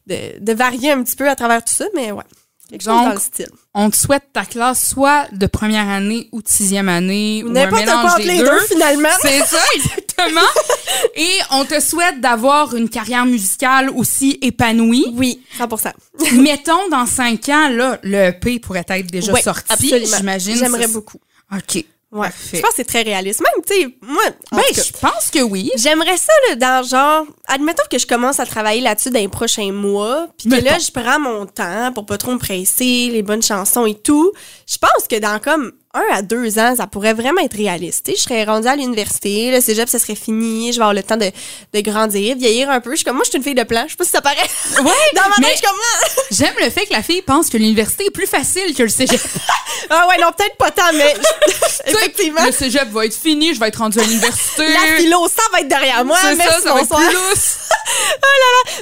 de, 0.07 0.39
de 0.39 0.53
varier 0.53 0.93
un 0.93 1.03
petit 1.03 1.17
peu 1.17 1.29
à 1.29 1.35
travers 1.35 1.65
tout 1.65 1.75
ça, 1.75 1.87
mais 1.95 2.13
ouais. 2.13 2.25
Quelque 2.69 2.83
chose 2.83 2.93
Donc, 2.93 3.09
dans 3.09 3.15
le 3.15 3.21
style. 3.21 3.49
On 3.75 3.91
te 3.91 3.97
souhaite 3.97 4.25
ta 4.33 4.45
classe 4.45 4.91
soit 4.91 5.27
de 5.33 5.47
première 5.47 5.89
année 5.89 6.29
ou 6.33 6.43
de 6.43 6.49
sixième 6.49 6.89
année 6.89 7.43
ou 7.45 7.49
N'importe 7.51 7.85
quoi 7.85 7.95
entre 7.95 8.19
les 8.19 8.39
deux, 8.39 8.61
finalement. 8.67 9.09
C'est 9.23 9.41
ça, 9.41 9.59
exactement. 9.75 10.41
Et 11.15 11.31
on 11.53 11.65
te 11.65 11.81
souhaite 11.81 12.21
d'avoir 12.21 12.75
une 12.77 12.91
carrière 12.91 13.25
musicale 13.25 13.89
aussi 13.91 14.39
épanouie. 14.43 15.07
Oui, 15.15 15.41
100%. 15.59 15.93
Mettons, 16.43 16.89
dans 16.91 17.07
cinq 17.07 17.49
ans, 17.49 17.69
là, 17.71 17.99
le 18.03 18.29
EP 18.29 18.59
pourrait 18.59 18.85
être 18.89 19.11
déjà 19.11 19.35
sorti, 19.41 19.95
j'imagine. 20.05 20.57
J'aimerais 20.57 20.89
beaucoup. 20.89 21.21
OK. 21.53 21.85
Ouais. 22.11 22.29
Parfait. 22.29 22.57
Je 22.57 22.63
pense 22.63 22.71
que 22.71 22.77
c'est 22.77 22.85
très 22.85 23.03
réaliste. 23.03 23.41
Même, 23.41 23.65
tu 23.67 23.75
sais, 23.75 23.99
moi, 24.01 24.23
en 24.51 24.57
Ben, 24.57 24.65
je 24.73 24.93
pense 24.99 25.31
que 25.31 25.43
oui. 25.43 25.71
j'aimerais 25.77 26.17
ça, 26.17 26.33
là, 26.49 26.55
dans 26.57 26.83
genre, 26.87 27.27
admettons 27.47 27.83
que 27.91 27.99
je 27.99 28.07
commence 28.07 28.41
à 28.41 28.47
travailler 28.47 28.81
là-dessus 28.81 29.11
dans 29.11 29.21
les 29.21 29.29
prochains 29.29 29.73
mois, 29.73 30.29
puis 30.39 30.49
que 30.49 30.65
là, 30.65 30.79
je 30.79 30.91
prends 30.91 31.21
mon 31.21 31.45
temps 31.45 31.93
pour 31.93 32.07
pas 32.07 32.17
trop 32.17 32.33
me 32.33 32.39
presser, 32.39 33.11
les 33.13 33.23
bonnes 33.23 33.43
chansons 33.43 33.85
et 33.85 33.95
tout. 33.95 34.33
Je 34.67 34.79
pense 34.79 35.07
que 35.07 35.19
dans 35.19 35.39
comme 35.39 35.73
un 35.95 36.05
à 36.13 36.23
deux 36.23 36.59
ans, 36.59 36.75
ça 36.77 36.87
pourrait 36.87 37.15
vraiment 37.15 37.41
être 37.41 37.57
réaliste. 37.57 38.05
Tu 38.05 38.13
sais, 38.13 38.17
je 38.19 38.23
serais 38.23 38.45
rendue 38.45 38.69
à 38.69 38.77
l'université, 38.77 39.51
le 39.51 39.61
cégep, 39.61 39.89
ça 39.89 39.99
serait 39.99 40.15
fini, 40.15 40.73
je 40.73 40.79
vais 40.79 40.83
avoir 40.83 40.95
le 40.95 41.03
temps 41.03 41.17
de, 41.17 41.31
de 41.73 41.81
grandir, 41.81 42.37
vieillir 42.37 42.71
un 42.71 42.81
peu. 42.81 42.91
Je 42.91 42.97
suis 42.97 43.05
comme, 43.05 43.17
moi, 43.17 43.25
je 43.25 43.31
suis 43.31 43.39
une 43.39 43.45
fille 43.45 43.55
de 43.55 43.63
plan. 43.63 43.85
Je 43.87 43.93
sais 43.93 43.97
pas 43.97 44.05
si 44.05 44.11
ça 44.11 44.21
paraît. 44.21 44.37
Ouais, 44.37 44.85
dans 45.15 45.29
ma 45.29 45.37
tête, 45.37 45.53
je 45.53 45.57
suis 45.57 45.67
comme, 45.67 45.77
j'aime 46.31 46.55
le 46.63 46.71
fait 46.71 46.87
que 46.87 46.93
la 46.93 47.03
fille 47.03 47.23
pense 47.23 47.49
que 47.49 47.57
l'université 47.57 48.07
est 48.07 48.11
plus 48.11 48.27
facile 48.27 48.75
que 48.75 48.83
le 48.83 48.89
cégep. 48.89 49.21
ah 49.91 50.07
ouais, 50.09 50.19
non, 50.19 50.31
peut-être 50.37 50.57
pas 50.57 50.71
tant, 50.71 50.93
mais 50.93 51.15
effectivement. 51.87 52.45
Le 52.45 52.53
cégep 52.53 52.91
va 52.91 53.07
être 53.07 53.17
fini, 53.17 53.55
je 53.55 53.61
vais 53.61 53.69
être 53.69 53.79
rendue 53.79 53.99
à 53.99 54.05
l'université. 54.05 54.69
La 54.69 54.97
philo, 54.97 55.27
ça 55.29 55.43
va 55.53 55.61
être 55.61 55.69
derrière 55.69 56.05
moi. 56.05 56.19
C'est 56.21 56.37
ça, 56.37 56.61
ça 56.61 56.75
va 56.75 56.81
être 56.81 56.95
plus 56.95 57.15
lousse. 57.15 57.57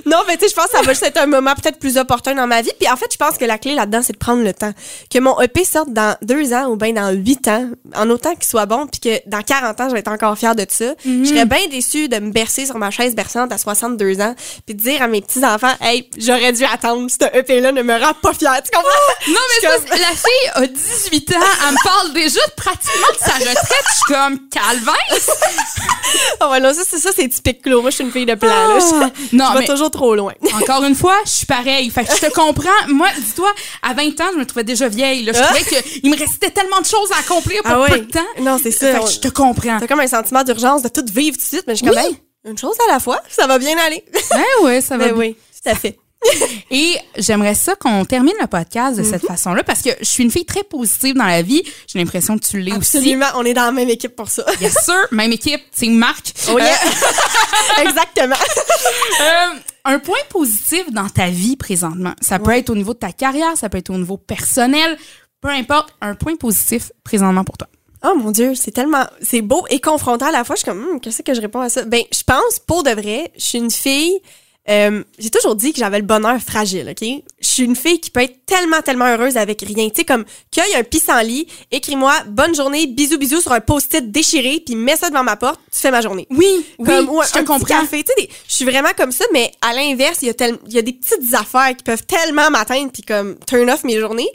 Non, 0.05 0.19
mais 0.27 0.37
tu 0.37 0.45
sais, 0.45 0.51
je 0.51 0.55
pense 0.55 0.67
que 0.67 0.77
ça 0.77 0.83
va 0.83 0.93
juste 0.93 1.05
être 1.05 1.19
un 1.19 1.27
moment 1.27 1.55
peut-être 1.55 1.79
plus 1.79 1.97
opportun 1.97 2.35
dans 2.35 2.47
ma 2.47 2.63
vie. 2.63 2.71
Puis 2.79 2.89
en 2.89 2.97
fait, 2.97 3.07
je 3.11 3.17
pense 3.17 3.39
que 3.39 3.45
la 3.45 3.59
clé 3.59 3.75
là-dedans, 3.75 4.03
c'est 4.03 4.13
de 4.13 4.19
prendre 4.19 4.43
le 4.43 4.53
temps. 4.53 4.73
Que 5.11 5.19
mon 5.19 5.41
EP 5.41 5.65
sorte 5.65 5.91
dans 5.91 6.17
deux 6.23 6.53
ans 6.53 6.67
ou 6.67 6.77
bien 6.77 6.96
dans 6.97 7.11
huit 7.13 7.47
ans, 7.49 7.69
en 7.95 8.11
autant 8.11 8.35
qu'il 8.35 8.45
soit 8.47 8.67
bon, 8.67 8.87
puis 8.87 9.01
que 9.01 9.29
dans 9.29 9.43
40 9.43 9.81
ans, 9.81 9.89
je 9.89 9.93
vais 9.95 10.01
être 10.01 10.11
encore 10.11 10.37
fière 10.37 10.55
de 10.57 10.67
ça. 10.69 10.95
Je 11.05 11.25
serais 11.25 11.45
bien 11.45 11.67
déçue 11.71 12.09
de 12.09 12.19
me 12.19 12.31
bercer 12.33 12.67
sur 12.67 12.77
ma 12.79 12.91
chaise 12.91 13.15
berçante 13.15 13.53
à 13.53 13.59
62 13.59 14.21
ans, 14.21 14.35
puis 14.67 14.75
de 14.75 14.81
dire 14.83 15.03
à 15.03 15.07
mes 15.09 15.21
petits-enfants, 15.21 15.75
hey, 15.81 16.09
j'aurais 16.19 16.53
dû 16.53 16.65
attendre, 16.65 17.09
ce 17.11 17.25
EP-là 17.39 17.73
ne 17.73 17.83
me 17.83 17.93
rend 18.03 18.15
pas 18.23 18.33
fière. 18.35 18.61
Tu 18.63 18.71
comprends? 18.71 18.89
Non, 19.29 19.41
mais 19.49 19.69
ça, 19.69 19.77
comme- 19.79 19.99
la 19.99 20.07
fille 20.09 20.51
a 20.55 20.67
18 20.67 21.33
ans, 21.33 21.41
elle 21.69 21.73
me 21.75 21.85
parle 21.85 22.13
déjà 22.15 22.41
de 22.47 22.53
pratiquement 22.57 23.13
de 23.13 23.19
sa 23.19 23.33
retraite. 23.35 23.85
Je 23.89 23.95
suis 23.95 24.15
comme, 24.15 24.39
calvaire. 24.49 24.97
Ah 26.41 26.51
ouais, 26.51 26.61
non, 26.61 26.73
ça, 26.73 26.83
c'est 26.89 26.99
ça, 26.99 27.11
c'est 27.15 27.29
typique 27.29 27.63
Claude. 27.63 27.81
Moi, 27.83 27.91
je 27.91 27.97
suis 27.97 28.05
une 28.05 28.13
fille 28.13 28.27
de 28.27 28.35
plan, 28.35 28.49
là. 28.49 28.79
Ah. 28.81 29.11
Je, 29.33 29.37
Non, 29.37 29.47
je 29.55 29.59
mais- 29.59 29.67
toujours 29.67 29.91
trop 29.91 30.15
loin. 30.15 30.33
Encore 30.55 30.85
une 30.85 30.95
fois, 30.95 31.17
je 31.25 31.31
suis 31.31 31.47
pareille. 31.47 31.91
Fait 31.91 32.05
que 32.05 32.13
je 32.15 32.21
te 32.27 32.33
comprends. 32.33 32.71
Moi, 32.89 33.09
dis-toi, 33.19 33.53
à 33.83 33.93
20 33.93 34.21
ans, 34.21 34.29
je 34.33 34.39
me 34.39 34.47
trouvais 34.47 34.65
déjà 34.65 34.89
vieille. 34.89 35.25
Là. 35.25 35.33
Je 35.33 35.39
Ah. 35.41 35.47
trouvais 35.47 35.65
qu'il 35.83 36.11
me 36.11 36.17
restait 36.17 36.51
tellement 36.51 36.81
de 36.81 36.86
choses 36.87 37.11
à 37.13 37.19
accomplir 37.21 37.63
pour 37.63 37.73
Ah 37.73 37.81
ouais. 37.81 37.91
peu 37.91 37.99
de 38.01 38.11
temps. 38.11 38.21
Non, 38.41 38.59
c'est 38.63 38.71
ça. 38.71 38.93
Fait 38.95 39.05
que 39.05 39.11
je 39.11 39.21
te 39.21 39.29
comprends. 39.29 39.79
T'as 39.81 39.87
comme 39.87 40.01
un 40.01 40.07
sentiment 40.07 40.43
d'urgence 40.45 40.83
de 40.83 40.89
tout 40.89 41.05
vivre 41.13 41.37
tout 41.37 41.43
de 41.43 41.47
suite, 41.49 41.65
mais 41.67 41.75
je 41.75 41.85
suis 41.85 41.89
Oui. 41.89 41.95
comme, 41.95 42.05
hey, 42.05 42.21
une 42.45 42.59
chose 42.59 42.77
à 42.89 42.93
la 42.93 43.01
fois, 43.01 43.21
ça 43.29 43.47
va 43.47 43.59
bien 43.59 43.77
aller. 43.79 44.05
Ben 44.31 44.43
ouais, 44.65 44.81
ça 44.81 44.97
va 44.99 45.07
Ben 45.07 45.15
bien. 45.15 45.21
oui, 45.21 45.37
tout 45.63 45.69
à 45.71 45.75
fait. 45.75 45.99
Et 46.71 46.97
j'aimerais 47.19 47.55
ça 47.55 47.77
qu'on 47.77 48.05
termine 48.05 48.33
le 48.41 48.47
podcast 48.47 48.97
de 48.97 49.03
cette 49.05 49.23
Mhm. 49.23 49.29
façon-là 49.29 49.63
parce 49.63 49.83
que 49.83 49.91
je 50.01 50.07
suis 50.07 50.25
une 50.25 50.31
fille 50.31 50.47
très 50.47 50.65
positive 50.65 51.15
dans 51.15 51.27
la 51.27 51.43
vie. 51.43 51.63
J'ai 51.87 51.99
l'impression 51.99 52.39
que 52.39 52.45
tu 52.45 52.59
l'es 52.59 52.73
aussi. 52.73 52.97
Absolument, 52.97 53.27
on 53.35 53.45
est 53.45 53.53
dans 53.55 53.67
la 53.67 53.71
même 53.73 53.91
équipe 53.91 54.17
pour 54.17 54.31
ça. 54.31 54.45
Bien 54.59 54.71
sûr, 54.85 54.95
même 55.13 55.31
équipe, 55.33 55.61
c'est 55.73 55.89
Marc. 55.89 56.33
Oh 56.51 56.59
yeah. 56.59 56.75
Exactement. 57.83 58.37
Euh, 59.21 59.59
un 59.85 59.99
point 59.99 60.19
positif 60.31 60.91
dans 60.91 61.09
ta 61.09 61.29
vie 61.29 61.57
présentement, 61.57 62.15
ça 62.21 62.39
peut 62.39 62.53
être 62.53 62.71
au 62.71 62.75
niveau 62.75 62.95
de 62.95 62.99
ta 62.99 63.13
carrière, 63.13 63.57
ça 63.57 63.69
peut 63.69 63.79
être 63.79 63.91
au 63.91 63.99
niveau 63.99 64.17
personnel, 64.17 64.97
peu 65.47 65.53
importe, 65.53 65.95
un 66.01 66.17
point 66.17 66.35
positif 66.35 66.91
présentement 67.05 67.45
pour 67.45 67.57
toi. 67.57 67.69
Oh 68.05 68.15
mon 68.17 68.33
Dieu, 68.33 68.57
c'est 68.57 68.73
tellement. 68.73 69.07
C'est 69.23 69.43
beau 69.43 69.65
et 69.71 69.81
confrontant 69.81 70.27
à 70.27 70.33
la 70.33 70.43
fois. 70.43 70.57
Je 70.57 70.63
suis 70.63 70.69
comme, 70.71 70.83
Hum, 70.85 71.01
qu'est-ce 71.01 71.23
que 71.23 71.35
je 71.35 71.41
réponds 71.41 71.61
à 71.61 71.69
ça? 71.69 71.85
Ben, 71.85 72.03
je 72.13 72.23
pense, 72.25 72.59
pour 72.59 72.83
de 72.83 72.91
vrai, 72.91 73.31
je 73.37 73.45
suis 73.45 73.59
une 73.59 73.71
fille. 73.71 74.21
Euh, 74.69 75.03
j'ai 75.19 75.31
toujours 75.31 75.55
dit 75.55 75.73
que 75.73 75.79
j'avais 75.79 75.99
le 75.99 76.05
bonheur 76.05 76.41
fragile, 76.41 76.89
OK? 76.91 77.09
Je 77.41 77.47
suis 77.49 77.63
une 77.63 77.77
fille 77.77 78.01
qui 78.01 78.11
peut 78.11 78.21
être 78.23 78.45
tellement, 78.47 78.83
tellement 78.83 79.07
heureuse 79.07 79.37
avec 79.37 79.61
rien. 79.63 79.89
Tu 79.89 79.97
sais, 79.97 80.05
comme, 80.05 80.25
cueille 80.51 80.75
un 80.75 80.83
pissenlit, 80.83 81.47
écris-moi 81.71 82.13
bonne 82.29 82.55
journée, 82.55 82.87
bisous, 82.87 83.19
bisous 83.19 83.41
sur 83.41 83.53
un 83.53 83.61
post-it 83.61 84.11
déchiré, 84.11 84.63
puis 84.65 84.75
mets 84.75 84.97
ça 84.97 85.09
devant 85.11 85.23
ma 85.25 85.37
porte, 85.37 85.61
tu 85.73 85.79
fais 85.81 85.91
ma 85.91 86.01
journée. 86.01 86.27
Oui, 86.31 86.67
comme 86.85 87.09
ouais, 87.11 87.27
je 87.27 87.33
te 87.33 87.39
comprends. 87.45 87.81
café, 87.81 88.03
tu 88.05 88.13
sais, 88.23 88.29
je 88.49 88.55
suis 88.55 88.65
vraiment 88.65 88.91
comme 88.97 89.13
ça, 89.13 89.25
mais 89.33 89.53
à 89.63 89.73
l'inverse, 89.73 90.19
il 90.23 90.27
y 90.27 90.31
a 90.31 90.35
tel- 90.35 90.59
y 90.69 90.79
a 90.79 90.83
des 90.83 90.93
petites 90.93 91.33
affaires 91.35 91.75
qui 91.77 91.85
peuvent 91.85 92.05
tellement 92.05 92.51
m'atteindre 92.51 92.91
puis 92.93 93.03
comme 93.03 93.37
turn 93.47 93.71
off 93.71 93.85
mes 93.85 93.99
journées. 94.01 94.29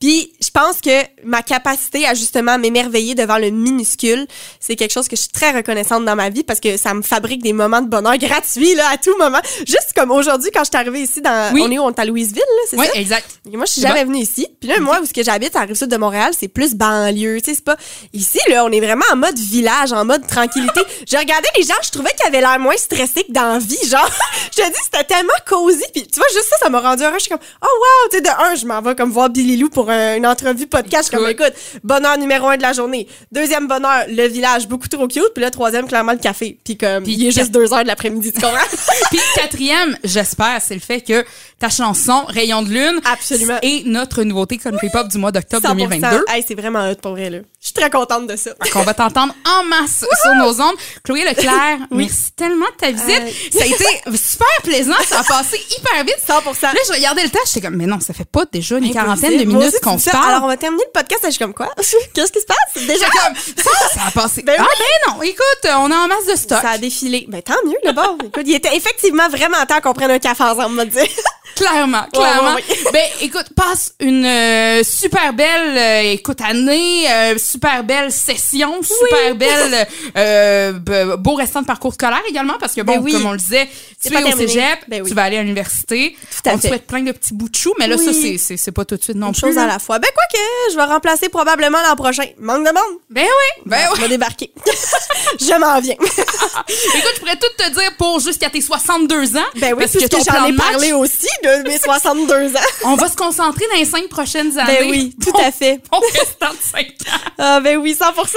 Puis 0.00 0.32
je 0.40 0.50
pense 0.50 0.80
que 0.80 0.90
ma 1.24 1.42
capacité 1.42 2.06
à 2.06 2.14
justement 2.14 2.58
m'émerveiller 2.58 3.14
devant 3.16 3.38
le 3.38 3.50
minuscule, 3.50 4.26
c'est 4.60 4.76
quelque 4.76 4.92
chose 4.92 5.08
que 5.08 5.16
je 5.16 5.22
suis 5.22 5.30
très 5.30 5.50
reconnaissante 5.50 6.04
dans 6.04 6.14
ma 6.14 6.30
vie 6.30 6.44
parce 6.44 6.60
que 6.60 6.76
ça 6.76 6.94
me 6.94 7.02
fabrique 7.02 7.42
des 7.42 7.52
moments 7.52 7.80
de 7.82 7.88
bonheur 7.88 8.16
gratuits 8.18 8.74
là 8.74 8.88
à 8.92 8.96
tout 8.96 9.16
moment. 9.18 9.40
Juste 9.80 9.92
comme 9.94 10.10
aujourd'hui, 10.10 10.50
quand 10.52 10.60
je 10.64 10.68
suis 10.68 10.76
arrivée 10.76 11.00
ici, 11.02 11.20
dans, 11.20 11.52
Oui. 11.52 11.62
on 11.64 11.70
est 11.70 11.78
où? 11.78 11.82
On 11.82 11.90
est 11.90 11.98
à 11.98 12.04
Louisville, 12.04 12.36
là, 12.38 12.62
c'est 12.70 12.78
Oui, 12.78 12.86
ça? 12.92 12.98
exact. 13.00 13.26
Et 13.52 13.56
moi, 13.56 13.66
je 13.66 13.72
suis 13.72 13.80
jamais 13.80 14.04
venue 14.04 14.18
ici. 14.18 14.46
Puis 14.60 14.68
là, 14.68 14.78
moi, 14.80 14.98
où 15.02 15.06
ce 15.06 15.12
que 15.12 15.22
j'habite, 15.22 15.54
à 15.56 15.60
Rive-Sud 15.60 15.88
de 15.88 15.96
Montréal, 15.96 16.32
c'est 16.38 16.48
plus 16.48 16.74
banlieue. 16.74 17.40
Tu 17.40 17.50
sais, 17.50 17.54
c'est 17.56 17.64
pas. 17.64 17.76
Ici, 18.12 18.38
là, 18.48 18.64
on 18.64 18.70
est 18.70 18.80
vraiment 18.80 19.04
en 19.12 19.16
mode 19.16 19.38
village, 19.38 19.92
en 19.92 20.04
mode 20.04 20.26
tranquillité. 20.26 20.80
J'ai 21.06 21.16
regardé 21.18 21.48
les 21.56 21.62
gens, 21.62 21.74
je 21.82 21.90
trouvais 21.90 22.10
qu'ils 22.18 22.26
avaient 22.28 22.40
l'air 22.40 22.58
moins 22.58 22.76
stressés 22.76 23.24
que 23.24 23.32
dans 23.32 23.52
la 23.54 23.58
vie. 23.58 23.78
Genre, 23.88 24.10
je 24.56 24.62
te 24.62 24.66
dis, 24.68 24.78
c'était 24.84 25.04
tellement 25.04 25.32
cosy. 25.46 25.84
Puis 25.94 26.06
tu 26.06 26.18
vois, 26.18 26.28
juste 26.32 26.46
ça, 26.50 26.56
ça 26.62 26.68
m'a 26.70 26.80
rendu 26.80 27.02
heureux. 27.02 27.14
Je 27.14 27.22
suis 27.24 27.30
comme, 27.30 27.38
oh 27.62 27.66
wow, 27.66 28.10
tu 28.10 28.16
sais, 28.16 28.22
de 28.22 28.28
un, 28.28 28.54
je 28.54 28.66
m'en 28.66 28.80
vais 28.82 28.94
comme 28.94 29.10
voir 29.10 29.30
Billy 29.30 29.56
Lou 29.56 29.68
pour 29.70 29.90
un- 29.90 30.16
une 30.16 30.26
entrevue 30.26 30.66
podcast. 30.66 31.10
Je 31.12 31.16
suis 31.16 31.24
comme, 31.24 31.28
écoute, 31.30 31.52
bonheur 31.84 32.18
numéro 32.18 32.48
un 32.48 32.56
de 32.56 32.62
la 32.62 32.72
journée. 32.72 33.06
Deuxième 33.32 33.66
bonheur, 33.68 34.04
le 34.08 34.26
village, 34.28 34.66
beaucoup 34.68 34.88
trop 34.88 35.06
cute. 35.08 35.32
Puis 35.34 35.42
là, 35.42 35.50
troisième, 35.50 35.86
clairement, 35.86 36.12
le 36.12 36.18
café. 36.18 36.58
Puis 36.64 36.76
comme, 36.76 37.04
Puis 37.04 37.12
il 37.14 37.26
est 37.28 37.30
juste 37.30 37.50
deux 37.50 37.72
heures 37.72 37.82
de 37.82 37.88
l'après-midi, 37.88 38.32
tu 38.32 38.40
comprends? 38.40 38.56
Puis 39.10 39.18
quatrième, 39.34 39.67
j'espère, 40.04 40.60
c'est 40.60 40.74
le 40.74 40.80
fait 40.80 41.00
que 41.00 41.24
ta 41.58 41.68
chanson 41.68 42.24
Rayon 42.28 42.62
de 42.62 42.70
lune 42.70 43.00
Absolument. 43.04 43.58
est 43.62 43.84
notre 43.84 44.22
nouveauté 44.22 44.58
country 44.58 44.90
pop 44.90 45.08
du 45.08 45.18
mois 45.18 45.32
d'octobre 45.32 45.74
2022. 45.74 46.24
Hey, 46.28 46.44
c'est 46.46 46.54
vraiment 46.54 46.88
hot 46.88 46.96
pour 46.96 47.12
vrai, 47.12 47.30
là. 47.30 47.38
Je 47.60 47.66
suis 47.66 47.74
très 47.74 47.90
contente 47.90 48.28
de 48.28 48.36
ça. 48.36 48.52
qu'on 48.72 48.82
va 48.82 48.94
t'entendre 48.94 49.34
en 49.44 49.64
masse 49.64 50.04
sur 50.22 50.34
nos 50.36 50.60
ondes. 50.60 50.76
Chloé 51.02 51.24
Leclerc, 51.24 51.78
merci 51.90 52.32
tellement 52.36 52.66
de 52.66 52.76
ta 52.76 52.90
visite. 52.92 53.08
Aïe. 53.08 53.50
Ça 53.52 53.62
a 53.62 53.66
été 53.66 54.16
super 54.16 54.62
plaisant, 54.62 54.94
ça 55.06 55.20
a 55.20 55.24
passé 55.24 55.60
hyper 55.76 56.04
vite. 56.04 56.18
100%. 56.26 56.62
Là, 56.62 56.80
je 56.86 56.92
regardais 56.92 57.24
le 57.24 57.30
temps, 57.30 57.40
j'étais 57.46 57.66
comme, 57.66 57.76
mais 57.76 57.86
non, 57.86 57.98
ça 58.00 58.14
fait 58.14 58.28
pas 58.28 58.44
déjà 58.50 58.78
une 58.78 58.92
quarantaine 58.92 59.38
de 59.38 59.44
minutes 59.44 59.80
qu'on 59.82 59.98
se 59.98 60.10
ça. 60.10 60.18
Alors, 60.18 60.28
on 60.28 60.40
parle. 60.40 60.50
va 60.50 60.56
terminer 60.56 60.84
le 60.86 60.92
podcast. 60.92 61.22
Je 61.24 61.30
suis 61.30 61.38
comme 61.38 61.54
quoi? 61.54 61.72
Qu'est-ce 62.14 62.32
qui 62.32 62.40
se 62.40 62.46
passe? 62.46 62.86
Déjà? 62.86 63.06
Comme, 63.06 63.34
ça, 63.36 63.70
ça 63.94 64.00
a 64.06 64.10
passé. 64.10 64.42
Ben 64.42 64.54
ah, 64.58 64.62
oui. 64.62 64.76
ben 64.78 65.12
non, 65.12 65.22
écoute, 65.22 65.64
on 65.64 65.90
est 65.90 65.94
en 65.94 66.08
masse 66.08 66.26
de 66.30 66.36
stock. 66.36 66.60
Ça 66.62 66.70
a 66.70 66.78
défilé. 66.78 67.26
Ben, 67.28 67.42
tant 67.42 67.54
mieux, 67.66 67.78
le 67.84 67.92
bon. 67.92 68.18
Écoute, 68.26 68.44
il 68.46 68.54
était 68.54 68.76
effectivement 68.76 69.28
vraiment 69.28 69.47
temps 69.66 69.80
qu'on 69.82 69.92
prenne 69.92 70.10
un 70.10 70.18
café 70.18 70.44
ensemble, 70.44 70.76
va 70.76 70.84
dire. 70.84 71.06
Clairement, 71.56 72.04
clairement. 72.12 72.54
ouais, 72.54 72.62
ouais. 72.68 72.78
Ben, 72.92 73.04
écoute, 73.20 73.46
passe 73.56 73.94
une 74.00 74.24
euh, 74.24 74.82
super 74.84 75.32
belle, 75.32 75.76
euh, 75.76 76.12
écoute, 76.12 76.40
année, 76.40 77.10
euh, 77.10 77.36
super 77.38 77.82
belle 77.84 78.12
session, 78.12 78.80
super 78.82 79.34
belle, 79.34 79.88
be- 80.14 81.16
beau 81.16 81.34
restant 81.34 81.62
de 81.62 81.66
parcours 81.66 81.94
scolaire 81.94 82.22
également, 82.28 82.54
parce 82.60 82.74
que 82.74 82.80
bon, 82.82 82.96
Ben 82.96 83.02
oui. 83.02 83.12
comme 83.12 83.26
on 83.26 83.32
le 83.32 83.38
disait, 83.38 83.68
tu 84.02 84.12
es 84.14 84.22
au 84.32 84.36
cégep, 84.36 84.78
Ben 84.88 85.02
oui. 85.02 85.08
tu 85.08 85.14
vas 85.14 85.24
aller 85.24 85.38
à 85.38 85.42
l'université. 85.42 86.16
Tout 86.42 86.48
à 86.48 86.52
on 86.52 86.56
te 86.56 86.62
fait. 86.62 86.68
souhaite 86.68 86.86
plein 86.86 87.02
de 87.02 87.12
petits 87.12 87.34
bouts 87.34 87.48
de 87.48 87.56
chou, 87.56 87.74
mais 87.78 87.86
là, 87.88 87.96
ça, 87.98 88.12
c'est- 88.12 88.56
c'est 88.56 88.72
pas 88.72 88.84
tout 88.84 88.96
de 88.96 89.02
suite 89.02 89.16
non 89.16 89.28
Une 89.28 89.32
plus. 89.32 89.40
chose 89.40 89.58
à 89.58 89.66
la 89.66 89.78
fois. 89.78 89.98
Ben, 89.98 90.08
quoi 90.14 90.24
que, 90.32 90.72
je 90.72 90.76
vais 90.76 90.84
remplacer 90.84 91.28
probablement 91.28 91.78
l'an 91.82 91.96
prochain. 91.96 92.24
Manque 92.38 92.64
de 92.66 92.72
monde. 92.72 92.98
Ben 93.10 93.24
oui, 93.24 93.62
ben 93.66 93.78
oui. 93.92 94.00
va 94.00 94.08
débarquer. 94.08 94.52
je 95.40 95.58
m'en 95.58 95.80
viens. 95.80 95.94
Écoute, 95.94 97.12
je 97.14 97.20
pourrais 97.20 97.36
tout 97.36 97.48
te 97.64 97.70
dire 97.70 97.96
pour 97.98 98.20
jusqu'à 98.20 98.50
tes 98.50 98.60
62 98.60 99.36
ans. 99.36 99.40
Ben 99.56 99.74
oui, 99.76 99.80
parce 99.84 99.92
que 99.92 99.98
j'en 100.32 100.46
ai 100.46 100.52
parlé 100.54 100.92
aussi 100.92 101.26
de 101.42 101.68
mes 101.68 101.78
62 101.78 102.56
ans. 102.56 102.60
On 102.84 102.94
va 102.96 103.08
se 103.08 103.16
concentrer 103.16 103.64
dans 103.72 103.78
les 103.78 103.84
cinq 103.84 104.08
prochaines 104.08 104.58
années. 104.58 104.78
Ben 104.80 104.90
oui, 104.90 105.14
tout 105.22 105.32
Bon- 105.32 105.38
à 105.44 105.50
fait. 105.50 105.80
Bon 105.90 105.98
restant 106.12 106.50
de 106.52 106.58
5 106.60 106.86
ans. 106.86 107.18
Ah, 107.38 107.60
ben 107.60 107.78
oui, 107.78 107.94
100% 107.98 108.36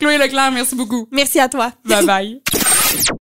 Chloé 0.00 0.18
Leclerc, 0.18 0.50
merci 0.52 0.74
beaucoup. 0.74 1.06
Merci 1.12 1.38
à 1.40 1.48
toi. 1.48 1.72
Bye 1.84 2.04
bye. 2.04 2.40